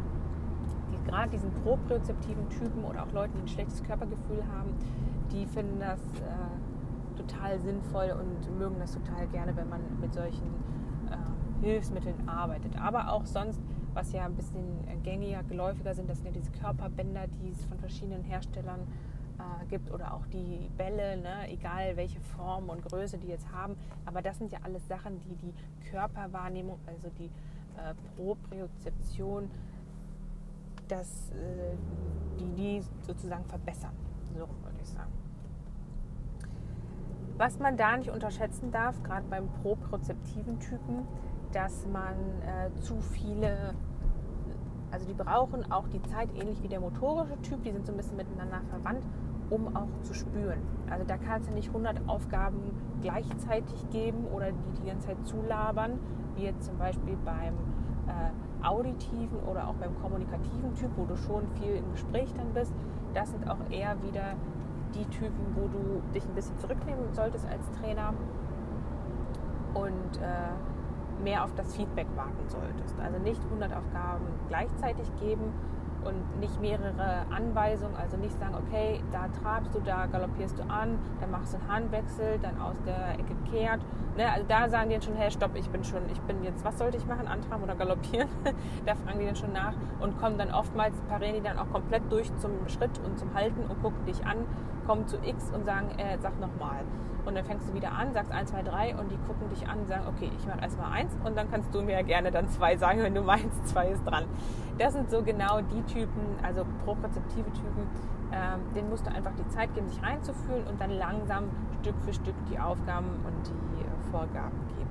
die, 0.91 1.09
gerade 1.09 1.29
diesen 1.29 1.51
propriozeptiven 1.63 2.49
Typen 2.49 2.83
oder 2.83 3.03
auch 3.03 3.11
Leute, 3.11 3.33
die 3.35 3.41
ein 3.41 3.47
schlechtes 3.47 3.83
Körpergefühl 3.83 4.43
haben, 4.51 4.73
die 5.31 5.45
finden 5.45 5.79
das 5.79 5.99
äh, 6.19 7.17
total 7.17 7.59
sinnvoll 7.59 8.15
und 8.19 8.57
mögen 8.57 8.75
das 8.79 8.93
total 8.93 9.27
gerne, 9.27 9.55
wenn 9.55 9.69
man 9.69 9.81
mit 10.01 10.13
solchen 10.13 10.47
äh, 11.09 11.65
Hilfsmitteln 11.65 12.27
arbeitet. 12.27 12.79
Aber 12.81 13.11
auch 13.11 13.25
sonst, 13.25 13.61
was 13.93 14.11
ja 14.11 14.25
ein 14.25 14.35
bisschen 14.35 14.79
gängiger, 15.03 15.43
geläufiger 15.43 15.93
sind, 15.93 16.09
das 16.09 16.17
sind 16.17 16.27
ja 16.27 16.33
diese 16.33 16.51
Körperbänder, 16.51 17.27
die 17.41 17.51
es 17.51 17.65
von 17.65 17.77
verschiedenen 17.79 18.23
Herstellern 18.23 18.81
äh, 18.81 19.08
gibt 19.69 19.91
oder 19.91 20.13
auch 20.13 20.25
die 20.27 20.69
Bälle, 20.77 21.17
ne? 21.17 21.49
egal 21.49 21.95
welche 21.95 22.19
Form 22.19 22.69
und 22.69 22.83
Größe 22.83 23.17
die 23.17 23.27
jetzt 23.27 23.51
haben. 23.51 23.75
Aber 24.05 24.21
das 24.21 24.37
sind 24.37 24.51
ja 24.51 24.59
alles 24.63 24.87
Sachen, 24.87 25.19
die 25.21 25.35
die 25.35 25.53
Körperwahrnehmung, 25.91 26.79
also 26.87 27.09
die 27.17 27.25
äh, 27.77 27.93
Propriozeption, 28.15 29.49
das, 30.87 31.31
äh, 31.31 31.75
die 32.39 32.49
die 32.55 32.83
sozusagen 33.01 33.45
verbessern. 33.45 33.93
So 34.33 34.39
würde 34.39 34.79
ich 34.81 34.89
sagen. 34.89 35.11
Was 37.37 37.57
man 37.59 37.77
da 37.77 37.95
nicht 37.95 38.09
unterschätzen 38.09 38.71
darf, 38.71 39.01
gerade 39.03 39.25
beim 39.29 39.47
propriozeptiven 39.61 40.59
Typen, 40.59 41.07
dass 41.53 41.87
man 41.87 42.15
äh, 42.41 42.79
zu 42.81 42.99
viele 42.99 43.73
also 44.91 45.05
die 45.05 45.13
brauchen 45.13 45.71
auch 45.71 45.87
die 45.87 46.01
Zeit 46.03 46.29
ähnlich 46.35 46.61
wie 46.63 46.67
der 46.67 46.79
motorische 46.79 47.39
Typ, 47.41 47.63
die 47.63 47.71
sind 47.71 47.85
so 47.85 47.91
ein 47.91 47.97
bisschen 47.97 48.17
miteinander 48.17 48.61
verwandt 48.69 49.03
um 49.49 49.75
auch 49.75 50.01
zu 50.01 50.13
spüren. 50.13 50.59
Also 50.89 51.05
da 51.05 51.17
kannst 51.17 51.49
du 51.49 51.53
nicht 51.53 51.69
100 51.69 52.07
Aufgaben 52.07 52.59
gleichzeitig 53.01 53.89
geben 53.89 54.25
oder 54.33 54.51
die 54.51 54.81
die 54.81 54.87
ganze 54.87 55.07
Zeit 55.07 55.17
zulabern, 55.25 55.99
wie 56.35 56.43
jetzt 56.43 56.65
zum 56.65 56.77
Beispiel 56.77 57.17
beim 57.25 57.53
äh, 58.07 58.65
auditiven 58.65 59.39
oder 59.49 59.67
auch 59.67 59.75
beim 59.75 59.99
kommunikativen 60.01 60.73
Typ, 60.75 60.91
wo 60.97 61.05
du 61.05 61.15
schon 61.15 61.47
viel 61.59 61.75
im 61.75 61.91
Gespräch 61.91 62.33
dann 62.35 62.53
bist. 62.53 62.73
Das 63.13 63.31
sind 63.31 63.49
auch 63.49 63.57
eher 63.69 63.95
wieder 64.03 64.33
die 64.95 65.05
Typen, 65.05 65.55
wo 65.55 65.67
du 65.67 66.01
dich 66.13 66.23
ein 66.25 66.35
bisschen 66.35 66.57
zurücknehmen 66.59 67.13
solltest 67.13 67.45
als 67.47 67.69
Trainer 67.79 68.13
und 69.73 70.21
äh, 70.21 71.23
mehr 71.23 71.43
auf 71.43 71.53
das 71.55 71.75
Feedback 71.75 72.07
warten 72.15 72.47
solltest. 72.47 72.99
Also 72.99 73.19
nicht 73.19 73.43
100 73.45 73.73
Aufgaben 73.73 74.25
gleichzeitig 74.47 75.07
geben, 75.19 75.53
und 76.05 76.39
nicht 76.39 76.59
mehrere 76.61 77.25
Anweisungen, 77.29 77.95
also 77.95 78.17
nicht 78.17 78.37
sagen, 78.39 78.55
okay, 78.55 79.01
da 79.11 79.27
trabst 79.41 79.73
du, 79.73 79.79
da 79.79 80.05
galoppierst 80.05 80.57
du 80.57 80.63
an, 80.63 80.99
dann 81.19 81.31
machst 81.31 81.53
du 81.53 81.57
einen 81.57 81.67
Handwechsel, 81.67 82.39
dann 82.41 82.59
aus 82.61 82.75
der 82.85 83.13
Ecke 83.13 83.35
kehrt. 83.51 83.81
Ne? 84.17 84.31
Also 84.31 84.45
da 84.47 84.69
sagen 84.69 84.89
die 84.89 84.95
dann 84.95 85.01
schon, 85.01 85.15
hey, 85.15 85.31
stopp, 85.31 85.55
ich 85.55 85.69
bin 85.69 85.83
schon, 85.83 86.01
ich 86.11 86.19
bin 86.21 86.43
jetzt, 86.43 86.63
was 86.63 86.77
sollte 86.77 86.97
ich 86.97 87.05
machen, 87.05 87.27
antraben 87.27 87.63
oder 87.63 87.75
galoppieren? 87.75 88.29
da 88.85 88.95
fragen 88.95 89.19
die 89.19 89.25
dann 89.25 89.35
schon 89.35 89.53
nach 89.53 89.73
und 89.99 90.19
kommen 90.19 90.37
dann 90.37 90.51
oftmals, 90.51 90.99
parieren 91.09 91.35
die 91.35 91.41
dann 91.41 91.57
auch 91.57 91.69
komplett 91.71 92.03
durch 92.11 92.33
zum 92.37 92.51
Schritt 92.67 92.99
und 93.05 93.17
zum 93.19 93.33
Halten 93.33 93.61
und 93.69 93.81
gucken 93.81 94.05
dich 94.05 94.25
an, 94.25 94.45
kommen 94.85 95.07
zu 95.07 95.17
X 95.17 95.51
und 95.53 95.65
sagen, 95.65 95.89
äh, 95.97 96.17
sag 96.19 96.39
nochmal. 96.39 96.83
Und 97.29 97.35
dann 97.35 97.45
fängst 97.45 97.69
du 97.69 97.75
wieder 97.75 97.91
an, 97.91 98.11
sagst 98.11 98.31
1, 98.31 98.49
2, 98.49 98.63
3 98.63 98.95
und 98.95 99.11
die 99.11 99.17
gucken 99.27 99.47
dich 99.49 99.67
an 99.67 99.81
und 99.81 99.87
sagen, 99.87 100.05
okay, 100.07 100.31
ich 100.35 100.47
mache 100.47 100.61
erstmal 100.61 100.91
1 100.93 101.15
und 101.23 101.37
dann 101.37 101.49
kannst 101.51 101.73
du 101.75 101.83
mir 101.83 101.91
ja 101.91 102.01
gerne 102.01 102.31
dann 102.31 102.49
2 102.49 102.77
sagen, 102.77 103.03
wenn 103.03 103.13
du 103.13 103.21
meinst, 103.21 103.67
2 103.67 103.89
ist 103.89 104.03
dran. 104.03 104.25
Das 104.79 104.93
sind 104.93 105.11
so 105.11 105.21
genau 105.21 105.61
die 105.61 105.83
Typen, 105.83 106.23
also 106.41 106.65
proprezeptive 106.85 107.53
Typen, 107.53 107.87
ähm, 108.31 108.61
denen 108.75 108.89
musst 108.89 109.05
du 109.05 109.11
einfach 109.11 109.33
die 109.37 109.47
Zeit 109.49 109.71
geben, 109.75 109.87
sich 109.89 110.01
reinzufühlen 110.01 110.65
und 110.65 110.81
dann 110.81 110.89
langsam 110.89 111.43
Stück 111.81 111.93
für 112.03 112.13
Stück 112.13 112.33
die 112.51 112.57
Aufgaben 112.57 113.05
und 113.23 113.47
die 113.47 113.83
äh, 113.83 114.11
Vorgaben 114.11 114.57
geben. 114.75 114.89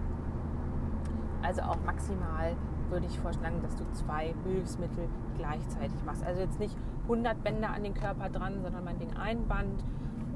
Also 1.42 1.62
auch 1.62 1.78
maximal 1.84 2.54
würde 2.88 3.06
ich 3.06 3.18
vorschlagen, 3.18 3.60
dass 3.62 3.74
du 3.74 3.84
zwei 3.94 4.32
Hilfsmittel 4.44 5.08
gleichzeitig 5.38 6.04
machst. 6.06 6.24
Also 6.24 6.40
jetzt 6.40 6.60
nicht 6.60 6.76
100 7.02 7.42
Bänder 7.42 7.70
an 7.70 7.82
den 7.82 7.94
Körper 7.94 8.28
dran, 8.28 8.62
sondern 8.62 8.84
meinetwegen 8.84 9.16
ein 9.16 9.48
Band 9.48 9.82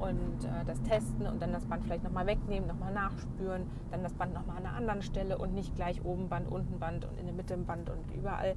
und 0.03 0.45
äh, 0.45 0.65
das 0.67 0.83
testen 0.83 1.27
und 1.27 1.41
dann 1.41 1.53
das 1.53 1.65
Band 1.65 1.85
vielleicht 1.85 2.05
nochmal 2.05 2.27
wegnehmen, 2.27 2.69
nochmal 2.69 2.93
nachspüren, 2.93 3.67
dann 3.91 4.03
das 4.03 4.13
Band 4.15 4.35
nochmal 4.35 4.57
an 4.59 4.67
einer 4.67 4.77
anderen 4.77 5.03
Stelle 5.03 5.39
und 5.39 5.55
nicht 5.55 5.75
gleich 5.77 6.05
oben 6.05 6.29
Band, 6.29 6.51
unten 6.51 6.79
Band 6.79 7.05
und 7.05 7.19
in 7.19 7.27
der 7.27 7.35
Mitte 7.35 7.57
Band 7.57 7.89
und 7.89 8.11
überall. 8.15 8.57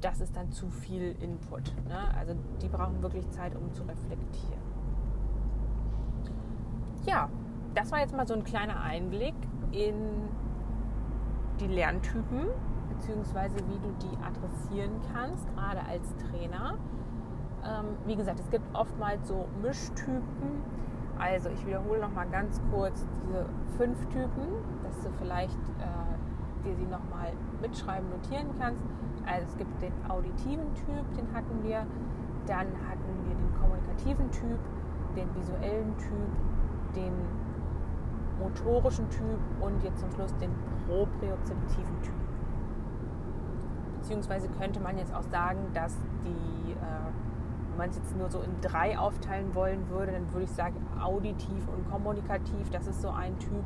Das 0.00 0.20
ist 0.20 0.36
dann 0.36 0.50
zu 0.50 0.68
viel 0.68 1.14
Input. 1.20 1.72
Ne? 1.88 1.96
Also 2.18 2.34
die 2.60 2.68
brauchen 2.68 3.00
wirklich 3.02 3.28
Zeit, 3.30 3.54
um 3.54 3.72
zu 3.72 3.82
reflektieren. 3.84 4.60
Ja, 7.06 7.28
das 7.74 7.92
war 7.92 8.00
jetzt 8.00 8.16
mal 8.16 8.26
so 8.26 8.34
ein 8.34 8.44
kleiner 8.44 8.80
Einblick 8.80 9.34
in 9.70 9.94
die 11.60 11.68
Lerntypen 11.68 12.48
beziehungsweise 13.02 13.56
wie 13.56 13.78
du 13.78 13.92
die 14.00 14.16
adressieren 14.22 15.00
kannst, 15.12 15.46
gerade 15.54 15.80
als 15.88 16.14
Trainer. 16.16 16.78
Ähm, 17.64 17.96
wie 18.06 18.16
gesagt, 18.16 18.40
es 18.40 18.50
gibt 18.50 18.64
oftmals 18.74 19.28
so 19.28 19.46
Mischtypen. 19.62 20.62
Also 21.18 21.50
ich 21.50 21.64
wiederhole 21.66 22.00
noch 22.00 22.12
mal 22.12 22.26
ganz 22.26 22.60
kurz 22.72 23.06
diese 23.22 23.46
fünf 23.76 23.98
Typen, 24.06 24.48
dass 24.82 25.00
du 25.02 25.10
vielleicht 25.18 25.58
äh, 25.78 26.64
dir 26.64 26.74
sie 26.74 26.86
noch 26.86 27.04
mal 27.10 27.32
mitschreiben, 27.60 28.08
notieren 28.10 28.48
kannst. 28.58 28.82
Also 29.26 29.46
es 29.48 29.56
gibt 29.56 29.80
den 29.80 29.92
auditiven 30.08 30.74
Typ, 30.74 31.04
den 31.16 31.32
hatten 31.32 31.62
wir. 31.62 31.86
Dann 32.46 32.66
hatten 32.88 33.14
wir 33.24 33.36
den 33.36 33.54
kommunikativen 33.60 34.30
Typ, 34.32 34.58
den 35.14 35.32
visuellen 35.36 35.96
Typ, 35.98 36.96
den 36.96 37.12
motorischen 38.40 39.08
Typ 39.10 39.38
und 39.60 39.82
jetzt 39.84 40.00
zum 40.00 40.10
Schluss 40.10 40.34
den 40.38 40.50
propriozeptiven 40.86 42.02
Typ. 42.02 42.14
Beziehungsweise 44.00 44.48
könnte 44.58 44.80
man 44.80 44.98
jetzt 44.98 45.14
auch 45.14 45.22
sagen, 45.22 45.60
dass 45.72 45.96
die, 46.24 46.72
äh, 46.72 47.12
wenn 47.72 47.78
man 47.78 47.90
es 47.90 47.96
jetzt 47.96 48.16
nur 48.16 48.30
so 48.30 48.40
in 48.40 48.60
drei 48.60 48.98
aufteilen 48.98 49.54
wollen 49.54 49.88
würde, 49.90 50.12
dann 50.12 50.32
würde 50.32 50.44
ich 50.44 50.50
sagen 50.50 50.76
auditiv 51.00 51.66
und 51.68 51.90
kommunikativ, 51.90 52.70
das 52.70 52.86
ist 52.86 53.02
so 53.02 53.10
ein 53.10 53.38
Typ. 53.38 53.64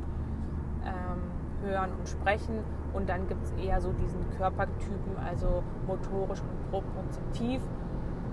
Ähm, 0.84 1.36
hören 1.62 1.90
und 1.98 2.08
sprechen. 2.08 2.60
Und 2.92 3.08
dann 3.08 3.28
gibt 3.28 3.44
es 3.44 3.52
eher 3.52 3.80
so 3.80 3.92
diesen 3.92 4.20
Körpertypen, 4.36 5.16
also 5.24 5.62
motorisch 5.86 6.40
und 6.40 6.70
propriozeptiv. 6.70 7.60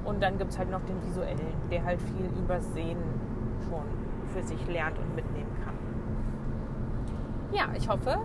Und 0.05 0.21
dann 0.21 0.37
gibt 0.37 0.51
es 0.51 0.59
halt 0.59 0.69
noch 0.69 0.83
den 0.83 1.01
visuellen, 1.03 1.39
der 1.71 1.83
halt 1.83 2.01
viel 2.01 2.25
übersehen 2.37 2.99
schon 3.69 3.83
für 4.33 4.43
sich 4.43 4.67
lernt 4.67 4.97
und 4.99 5.15
mitnehmen 5.15 5.51
kann. 5.63 5.73
Ja, 7.51 7.67
ich 7.75 7.87
hoffe, 7.87 8.17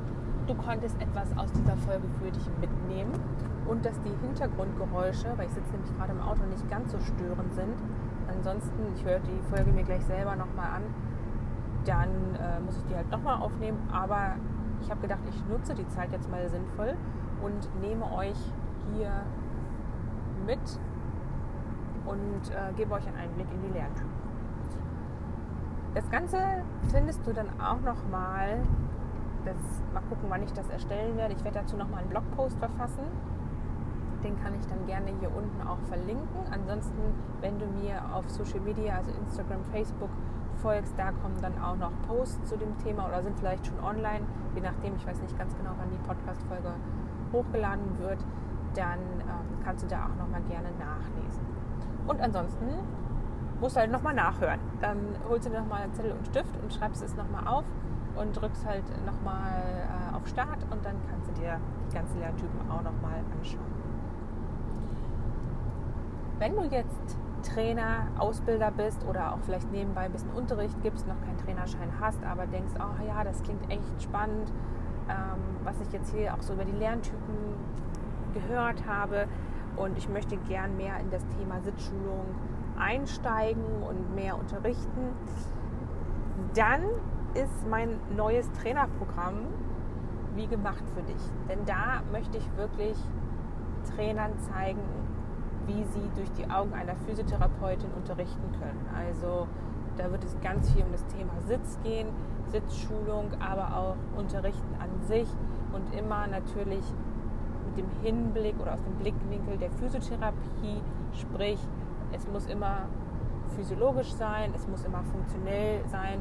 du 0.46 0.54
konntest 0.54 1.00
etwas 1.00 1.36
aus 1.36 1.52
dieser 1.52 1.76
Folge 1.76 2.08
für 2.20 2.30
dich 2.30 2.46
mitnehmen 2.60 3.12
und 3.68 3.84
dass 3.84 4.00
die 4.02 4.14
Hintergrundgeräusche, 4.26 5.26
weil 5.36 5.46
ich 5.46 5.52
sitze 5.52 5.70
nämlich 5.72 5.94
gerade 5.96 6.12
im 6.12 6.20
Auto, 6.20 6.44
nicht 6.46 6.68
ganz 6.70 6.92
so 6.92 6.98
störend 7.00 7.54
sind. 7.54 7.74
Ansonsten, 8.28 8.92
ich 8.94 9.04
höre 9.04 9.20
die 9.20 9.40
Folge 9.50 9.70
mir 9.72 9.84
gleich 9.84 10.04
selber 10.06 10.36
nochmal 10.36 10.70
an, 10.76 10.82
dann 11.84 12.08
äh, 12.34 12.60
muss 12.60 12.76
ich 12.78 12.84
die 12.86 12.96
halt 12.96 13.10
nochmal 13.10 13.40
aufnehmen. 13.40 13.78
Aber 13.92 14.36
ich 14.80 14.90
habe 14.90 15.00
gedacht, 15.00 15.20
ich 15.28 15.44
nutze 15.46 15.74
die 15.74 15.88
Zeit 15.88 16.12
jetzt 16.12 16.30
mal 16.30 16.48
sinnvoll 16.48 16.94
und 17.42 17.68
nehme 17.80 18.10
euch 18.12 18.38
hier 18.94 19.12
mit 20.46 20.80
und 22.06 22.50
äh, 22.50 22.72
gebe 22.76 22.94
euch 22.94 23.06
einen 23.06 23.16
Einblick 23.16 23.46
in 23.52 23.62
die 23.62 23.78
Lerntypen. 23.78 24.18
Das 25.94 26.08
Ganze 26.10 26.38
findest 26.90 27.26
du 27.26 27.32
dann 27.32 27.48
auch 27.60 27.80
nochmal, 27.80 28.60
mal 29.92 30.02
gucken, 30.08 30.26
wann 30.28 30.42
ich 30.42 30.52
das 30.52 30.68
erstellen 30.68 31.16
werde. 31.16 31.34
Ich 31.34 31.42
werde 31.44 31.58
dazu 31.60 31.76
nochmal 31.76 32.00
einen 32.00 32.10
Blogpost 32.10 32.58
verfassen. 32.58 33.04
Den 34.24 34.38
kann 34.42 34.54
ich 34.54 34.66
dann 34.66 34.86
gerne 34.86 35.10
hier 35.20 35.30
unten 35.34 35.66
auch 35.66 35.78
verlinken. 35.88 36.40
Ansonsten, 36.50 36.98
wenn 37.40 37.58
du 37.58 37.66
mir 37.66 38.02
auf 38.12 38.28
Social 38.28 38.60
Media, 38.60 38.96
also 38.96 39.12
Instagram, 39.12 39.64
Facebook, 39.72 40.10
folgst, 40.58 40.92
da 40.96 41.12
kommen 41.12 41.40
dann 41.40 41.60
auch 41.62 41.76
noch 41.76 41.92
Posts 42.08 42.48
zu 42.48 42.56
dem 42.56 42.76
Thema 42.78 43.06
oder 43.06 43.22
sind 43.22 43.38
vielleicht 43.38 43.66
schon 43.66 43.78
online, 43.80 44.26
je 44.54 44.60
nachdem, 44.60 44.96
ich 44.96 45.06
weiß 45.06 45.20
nicht 45.22 45.38
ganz 45.38 45.56
genau, 45.56 45.70
wann 45.78 45.90
die 45.90 45.98
Podcast-Folge 45.98 46.72
hochgeladen 47.32 47.98
wird, 48.00 48.18
dann 48.74 48.98
ähm, 49.20 49.62
kannst 49.64 49.84
du 49.84 49.88
da 49.88 50.06
auch 50.06 50.16
nochmal 50.16 50.42
gerne 50.48 50.68
nachlesen. 50.78 51.46
Und 52.06 52.20
ansonsten 52.20 52.66
musst 53.60 53.76
du 53.76 53.80
halt 53.80 53.90
nochmal 53.90 54.14
nachhören. 54.14 54.60
Dann 54.80 54.98
holst 55.28 55.46
du 55.46 55.50
dir 55.50 55.60
nochmal 55.60 55.82
einen 55.82 55.94
Zettel 55.94 56.12
und 56.12 56.26
Stift 56.26 56.56
und 56.62 56.72
schreibst 56.72 57.02
es 57.02 57.16
nochmal 57.16 57.46
auf 57.46 57.64
und 58.16 58.40
drückst 58.40 58.66
halt 58.66 58.84
nochmal 59.06 59.62
äh, 60.12 60.16
auf 60.16 60.26
Start 60.26 60.62
und 60.70 60.84
dann 60.84 60.96
kannst 61.10 61.28
du 61.28 61.32
dir 61.40 61.60
die 61.88 61.94
ganzen 61.94 62.18
Lerntypen 62.18 62.70
auch 62.70 62.82
nochmal 62.82 63.20
anschauen. 63.38 63.77
Wenn 66.38 66.54
du 66.54 66.62
jetzt 66.64 67.18
Trainer, 67.42 68.06
Ausbilder 68.18 68.70
bist 68.70 69.04
oder 69.04 69.32
auch 69.32 69.38
vielleicht 69.44 69.70
nebenbei 69.72 70.02
ein 70.02 70.12
bisschen 70.12 70.30
Unterricht 70.30 70.80
gibst, 70.82 71.06
noch 71.06 71.20
keinen 71.20 71.38
Trainerschein 71.38 71.90
hast, 72.00 72.22
aber 72.24 72.46
denkst, 72.46 72.74
oh 72.78 73.04
ja, 73.04 73.24
das 73.24 73.42
klingt 73.42 73.68
echt 73.70 74.02
spannend, 74.02 74.52
ähm, 75.08 75.40
was 75.64 75.80
ich 75.80 75.92
jetzt 75.92 76.14
hier 76.14 76.34
auch 76.34 76.42
so 76.42 76.52
über 76.52 76.64
die 76.64 76.76
Lerntypen 76.76 77.34
gehört 78.34 78.86
habe 78.86 79.26
und 79.76 79.98
ich 79.98 80.08
möchte 80.08 80.36
gern 80.36 80.76
mehr 80.76 81.00
in 81.00 81.10
das 81.10 81.24
Thema 81.38 81.60
Sitzschulung 81.60 82.26
einsteigen 82.78 83.82
und 83.82 84.14
mehr 84.14 84.38
unterrichten, 84.38 85.08
dann 86.54 86.82
ist 87.34 87.68
mein 87.68 87.98
neues 88.16 88.50
Trainerprogramm 88.52 89.46
wie 90.36 90.46
gemacht 90.46 90.84
für 90.94 91.02
dich. 91.02 91.22
Denn 91.48 91.64
da 91.66 92.02
möchte 92.12 92.38
ich 92.38 92.56
wirklich 92.56 92.96
Trainern 93.96 94.38
zeigen, 94.38 94.80
wie 95.68 95.84
sie 95.84 96.10
durch 96.16 96.30
die 96.32 96.50
Augen 96.50 96.72
einer 96.74 96.96
Physiotherapeutin 97.06 97.90
unterrichten 97.92 98.50
können. 98.58 98.86
Also 98.96 99.46
da 99.96 100.10
wird 100.10 100.24
es 100.24 100.34
ganz 100.40 100.70
viel 100.72 100.82
um 100.82 100.90
das 100.90 101.06
Thema 101.06 101.32
Sitz 101.46 101.78
gehen, 101.84 102.08
Sitzschulung, 102.50 103.30
aber 103.38 103.76
auch 103.76 103.96
Unterrichten 104.18 104.74
an 104.80 104.88
sich 105.06 105.28
und 105.72 105.94
immer 105.94 106.26
natürlich 106.26 106.84
mit 107.66 107.76
dem 107.76 107.90
Hinblick 108.02 108.58
oder 108.60 108.74
aus 108.74 108.82
dem 108.82 108.94
Blickwinkel 108.94 109.58
der 109.58 109.70
Physiotherapie, 109.72 110.80
sprich 111.12 111.60
es 112.12 112.26
muss 112.28 112.46
immer 112.46 112.86
physiologisch 113.56 114.12
sein, 114.12 114.52
es 114.56 114.66
muss 114.66 114.84
immer 114.84 115.02
funktionell 115.04 115.82
sein 115.88 116.20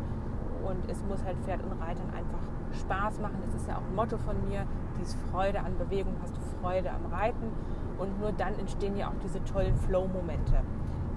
und 0.68 0.90
es 0.90 1.02
muss 1.06 1.24
halt 1.24 1.38
Pferd 1.46 1.62
und 1.64 1.72
Reitern 1.82 2.10
einfach 2.10 2.40
Spaß 2.74 3.20
machen. 3.20 3.38
Das 3.46 3.56
ist 3.56 3.68
ja 3.68 3.78
auch 3.78 3.86
ein 3.88 3.96
Motto 3.96 4.18
von 4.18 4.36
mir, 4.50 4.66
dieses 5.00 5.16
Freude 5.32 5.60
an 5.60 5.78
Bewegung, 5.78 6.14
hast 6.22 6.36
du 6.36 6.42
Freude 6.62 6.92
am 6.92 7.06
Reiten 7.14 7.52
und 7.98 8.20
nur 8.20 8.32
dann 8.32 8.58
entstehen 8.60 8.98
ja 8.98 9.08
auch 9.08 9.20
diese 9.24 9.44
tollen 9.44 9.76
Flow-Momente. 9.76 10.62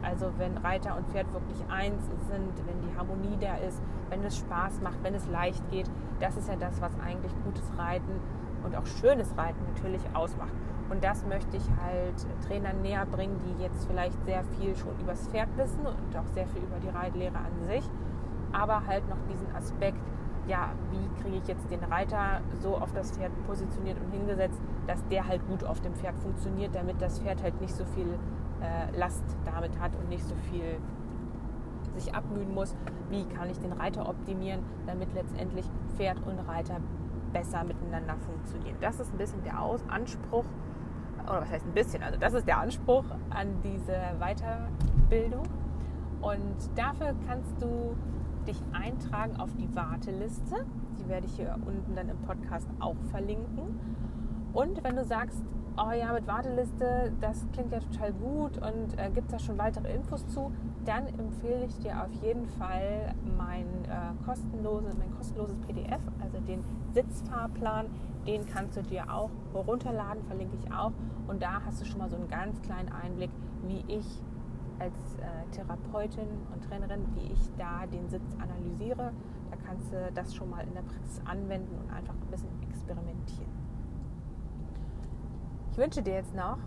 Also 0.03 0.33
wenn 0.39 0.57
Reiter 0.59 0.97
und 0.97 1.07
Pferd 1.09 1.33
wirklich 1.33 1.59
eins 1.69 2.03
sind, 2.29 2.53
wenn 2.67 2.81
die 2.81 2.97
Harmonie 2.97 3.37
da 3.39 3.57
ist, 3.57 3.83
wenn 4.09 4.25
es 4.25 4.39
Spaß 4.39 4.81
macht, 4.81 5.03
wenn 5.03 5.15
es 5.15 5.27
leicht 5.29 5.69
geht, 5.71 5.91
das 6.21 6.37
ist 6.37 6.49
ja 6.49 6.57
das, 6.57 6.81
was 6.81 6.93
eigentlich 7.01 7.33
gutes 7.45 7.71
Reiten 7.77 8.21
und 8.65 8.77
auch 8.77 8.87
schönes 8.87 9.37
Reiten 9.37 9.61
natürlich 9.75 10.03
ausmacht. 10.15 10.53
Und 10.89 11.05
das 11.05 11.25
möchte 11.27 11.57
ich 11.57 11.65
halt 11.83 12.27
Trainern 12.47 12.83
näher 12.83 13.07
bringen, 13.07 13.39
die 13.45 13.63
jetzt 13.63 13.87
vielleicht 13.87 14.25
sehr 14.25 14.43
viel 14.59 14.75
schon 14.75 14.99
übers 15.01 15.29
Pferd 15.29 15.49
wissen 15.57 15.87
und 15.87 16.17
auch 16.17 16.27
sehr 16.35 16.47
viel 16.49 16.63
über 16.63 16.79
die 16.83 16.89
Reitlehre 16.89 17.37
an 17.37 17.69
sich, 17.69 17.85
aber 18.53 18.87
halt 18.87 19.09
noch 19.09 19.19
diesen 19.31 19.55
Aspekt, 19.55 20.01
ja, 20.51 20.71
wie 20.91 21.23
kriege 21.23 21.37
ich 21.37 21.47
jetzt 21.47 21.71
den 21.71 21.83
Reiter 21.85 22.41
so 22.61 22.77
auf 22.77 22.93
das 22.93 23.13
Pferd 23.13 23.31
positioniert 23.47 23.99
und 24.01 24.11
hingesetzt, 24.11 24.61
dass 24.89 25.07
der 25.07 25.27
halt 25.27 25.47
gut 25.47 25.63
auf 25.65 25.81
dem 25.81 25.95
Pferd 25.95 26.19
funktioniert, 26.19 26.75
damit 26.75 27.01
das 27.01 27.21
Pferd 27.21 27.43
halt 27.43 27.61
nicht 27.61 27.73
so 27.73 27.85
viel 27.85 28.19
äh, 28.61 28.99
Last 28.99 29.23
damit 29.45 29.79
hat 29.79 29.95
und 29.95 30.09
nicht 30.09 30.25
so 30.25 30.35
viel 30.51 30.79
sich 31.97 32.13
abmühen 32.13 32.53
muss. 32.53 32.75
Wie 33.11 33.25
kann 33.27 33.49
ich 33.49 33.59
den 33.61 33.73
Reiter 33.73 34.09
optimieren, 34.09 34.61
damit 34.87 35.15
letztendlich 35.15 35.67
Pferd 35.97 36.19
und 36.27 36.39
Reiter 36.49 36.79
besser 37.33 37.63
miteinander 37.63 38.17
funktionieren. 38.17 38.77
Das 38.81 38.99
ist 38.99 39.13
ein 39.15 39.19
bisschen 39.19 39.43
der 39.45 39.63
Aus 39.63 39.85
Anspruch, 39.89 40.45
oder 41.23 41.43
was 41.43 41.51
heißt 41.51 41.65
ein 41.65 41.75
bisschen, 41.75 42.03
also 42.03 42.19
das 42.19 42.35
ist 42.35 42.49
der 42.49 42.59
Anspruch 42.59 43.05
an 43.31 43.47
diese 43.63 43.97
Weiterbildung. 44.19 45.47
Und 46.21 46.57
dafür 46.75 47.15
kannst 47.29 47.63
du 47.63 47.95
dich 48.51 48.61
eintragen 48.73 49.37
auf 49.37 49.51
die 49.55 49.75
Warteliste. 49.75 50.67
Die 50.99 51.09
werde 51.09 51.27
ich 51.27 51.35
hier 51.37 51.57
unten 51.67 51.95
dann 51.95 52.09
im 52.09 52.19
Podcast 52.19 52.69
auch 52.81 52.97
verlinken. 53.11 53.79
Und 54.53 54.83
wenn 54.83 54.97
du 54.97 55.05
sagst, 55.05 55.43
oh 55.77 55.93
ja, 55.93 56.13
mit 56.13 56.27
Warteliste, 56.27 57.13
das 57.21 57.47
klingt 57.53 57.73
ja 57.73 57.79
total 57.79 58.13
gut 58.13 58.57
und 58.59 58.99
äh, 58.99 59.11
gibt 59.11 59.27
es 59.27 59.33
da 59.33 59.39
schon 59.39 59.57
weitere 59.57 59.93
Infos 59.95 60.27
zu, 60.27 60.53
dann 60.85 61.07
empfehle 61.07 61.65
ich 61.67 61.79
dir 61.79 62.03
auf 62.03 62.13
jeden 62.23 62.47
Fall 62.47 63.15
mein, 63.39 63.67
äh, 63.85 64.25
kostenlose, 64.25 64.91
mein 64.99 65.15
kostenloses 65.17 65.57
PDF, 65.61 66.01
also 66.21 66.41
den 66.41 66.65
Sitzfahrplan. 66.93 67.87
Den 68.27 68.47
kannst 68.47 68.77
du 68.77 68.83
dir 68.83 69.13
auch 69.13 69.31
runterladen, 69.55 70.23
verlinke 70.25 70.57
ich 70.57 70.73
auch. 70.73 70.93
Und 71.29 71.41
da 71.41 71.63
hast 71.65 71.81
du 71.81 71.85
schon 71.85 71.99
mal 71.99 72.11
so 72.11 72.17
einen 72.17 72.29
ganz 72.29 72.61
kleinen 72.63 72.91
Einblick, 72.91 73.31
wie 73.63 73.85
ich 73.87 74.05
als 74.81 75.15
äh, 75.17 75.55
Therapeutin 75.55 76.29
und 76.53 76.65
Trainerin, 76.65 77.07
wie 77.15 77.33
ich 77.33 77.51
da 77.59 77.87
den 77.87 78.09
Sitz 78.09 78.35
analysiere. 78.41 79.13
Da 79.51 79.57
kannst 79.67 79.93
du 79.93 80.11
das 80.15 80.35
schon 80.35 80.51
mal 80.51 80.65
in 80.65 80.75
der 80.75 80.83
Praxis 80.83 81.21
anwenden 81.25 81.77
und 81.79 81.93
einfach 81.93 82.15
ein 82.15 82.31
bisschen 82.31 82.49
experimentieren. 82.69 83.51
Ich 85.73 85.79
wünsche 85.79 86.03
dir 86.03 86.15
jetzt 86.15 86.35
noch 86.35 86.59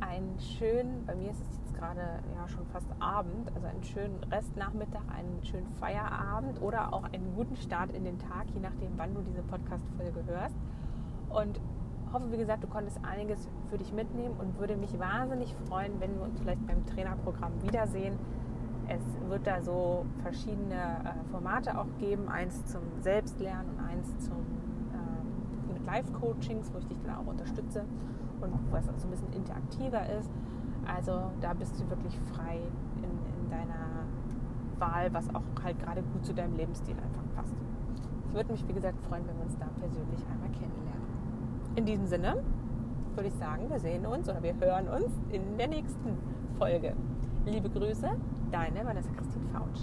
einen 0.00 0.38
schönen, 0.38 1.04
bei 1.06 1.14
mir 1.14 1.30
ist 1.30 1.40
es 1.40 1.58
jetzt 1.58 1.74
gerade 1.74 2.00
ja 2.34 2.48
schon 2.48 2.66
fast 2.66 2.88
Abend, 3.00 3.52
also 3.54 3.66
einen 3.66 3.82
schönen 3.82 4.22
Restnachmittag, 4.24 5.02
einen 5.14 5.44
schönen 5.44 5.68
Feierabend 5.74 6.62
oder 6.62 6.92
auch 6.92 7.04
einen 7.04 7.34
guten 7.34 7.56
Start 7.56 7.92
in 7.92 8.04
den 8.04 8.18
Tag, 8.18 8.46
je 8.54 8.60
nachdem, 8.60 8.92
wann 8.96 9.14
du 9.14 9.22
diese 9.22 9.42
Podcast-Folge 9.42 10.24
hörst. 10.26 10.56
Und 11.30 11.60
hoffe, 12.12 12.30
wie 12.30 12.36
gesagt, 12.36 12.62
du 12.62 12.68
konntest 12.68 12.98
einiges 13.04 13.48
für 13.68 13.78
dich 13.78 13.92
mitnehmen 13.92 14.34
und 14.38 14.58
würde 14.58 14.76
mich 14.76 14.98
wahnsinnig 14.98 15.54
freuen, 15.66 16.00
wenn 16.00 16.14
wir 16.16 16.22
uns 16.22 16.40
vielleicht 16.40 16.66
beim 16.66 16.84
Trainerprogramm 16.86 17.52
wiedersehen. 17.62 18.18
Es 18.88 19.02
wird 19.28 19.46
da 19.46 19.60
so 19.60 20.06
verschiedene 20.22 20.74
äh, 20.74 21.30
Formate 21.30 21.78
auch 21.78 21.88
geben, 21.98 22.28
eins 22.28 22.64
zum 22.66 22.82
Selbstlernen 23.00 23.70
und 23.70 23.84
eins 23.84 24.18
zum 24.18 24.36
äh, 24.36 25.72
mit 25.74 25.84
Live-Coachings, 25.84 26.72
wo 26.72 26.78
ich 26.78 26.86
dich 26.86 26.98
dann 27.04 27.16
auch 27.16 27.26
unterstütze 27.26 27.84
und 28.40 28.52
was 28.70 28.86
so 28.86 29.06
ein 29.06 29.10
bisschen 29.10 29.32
interaktiver 29.32 30.08
ist. 30.18 30.30
Also 30.86 31.30
da 31.40 31.52
bist 31.52 31.78
du 31.78 31.88
wirklich 31.90 32.18
frei 32.32 32.60
in, 32.96 33.42
in 33.42 33.50
deiner 33.50 34.06
Wahl, 34.78 35.12
was 35.12 35.28
auch 35.34 35.42
halt 35.62 35.78
gerade 35.80 36.02
gut 36.02 36.24
zu 36.24 36.32
deinem 36.32 36.56
Lebensstil 36.56 36.94
einfach 36.94 37.24
passt. 37.36 37.54
Ich 38.28 38.34
würde 38.34 38.52
mich, 38.52 38.66
wie 38.66 38.72
gesagt, 38.72 38.98
freuen, 39.08 39.26
wenn 39.26 39.36
wir 39.36 39.44
uns 39.44 39.58
da 39.58 39.66
persönlich 39.80 40.20
einmal 40.30 40.48
kennenlernen. 40.50 41.27
In 41.76 41.86
diesem 41.86 42.06
Sinne 42.06 42.42
würde 43.14 43.28
ich 43.28 43.34
sagen, 43.34 43.68
wir 43.70 43.78
sehen 43.78 44.06
uns 44.06 44.28
oder 44.28 44.42
wir 44.42 44.54
hören 44.60 44.88
uns 44.88 45.12
in 45.30 45.56
der 45.58 45.68
nächsten 45.68 46.18
Folge. 46.58 46.94
Liebe 47.46 47.68
Grüße, 47.68 48.10
deine 48.50 48.84
Vanessa 48.84 49.10
Christine 49.10 49.48
Fautsch. 49.52 49.80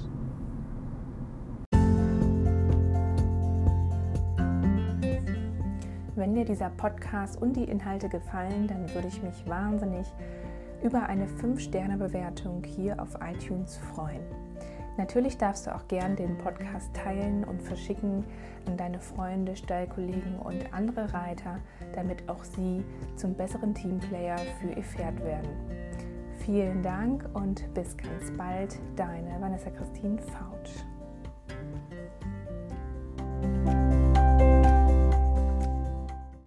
Wenn 6.15 6.33
dir 6.33 6.45
dieser 6.45 6.69
Podcast 6.69 7.41
und 7.41 7.55
die 7.55 7.65
Inhalte 7.65 8.07
gefallen, 8.07 8.67
dann 8.67 8.93
würde 8.93 9.07
ich 9.07 9.21
mich 9.21 9.47
wahnsinnig 9.47 10.07
über 10.83 11.03
eine 11.03 11.25
5-Sterne-Bewertung 11.27 12.63
hier 12.63 13.01
auf 13.01 13.17
iTunes 13.21 13.77
freuen. 13.77 14.21
Natürlich 14.97 15.37
darfst 15.37 15.67
du 15.67 15.75
auch 15.75 15.87
gern 15.87 16.15
den 16.15 16.37
Podcast 16.37 16.93
teilen 16.93 17.43
und 17.43 17.61
verschicken 17.61 18.23
an 18.65 18.77
deine 18.77 18.99
Freunde, 18.99 19.55
Stallkollegen 19.55 20.39
und 20.39 20.73
andere 20.73 21.13
Reiter, 21.13 21.59
damit 21.93 22.29
auch 22.29 22.43
sie 22.43 22.83
zum 23.15 23.33
besseren 23.33 23.73
Teamplayer 23.73 24.37
für 24.59 24.69
ihr 24.69 24.83
Pferd 24.83 25.19
werden. 25.23 25.49
Vielen 26.39 26.81
Dank 26.81 27.27
und 27.33 27.73
bis 27.73 27.97
ganz 27.97 28.31
bald, 28.37 28.79
deine 28.95 29.41
Vanessa 29.41 29.69
Christine 29.69 30.21
Fautsch. 30.21 30.85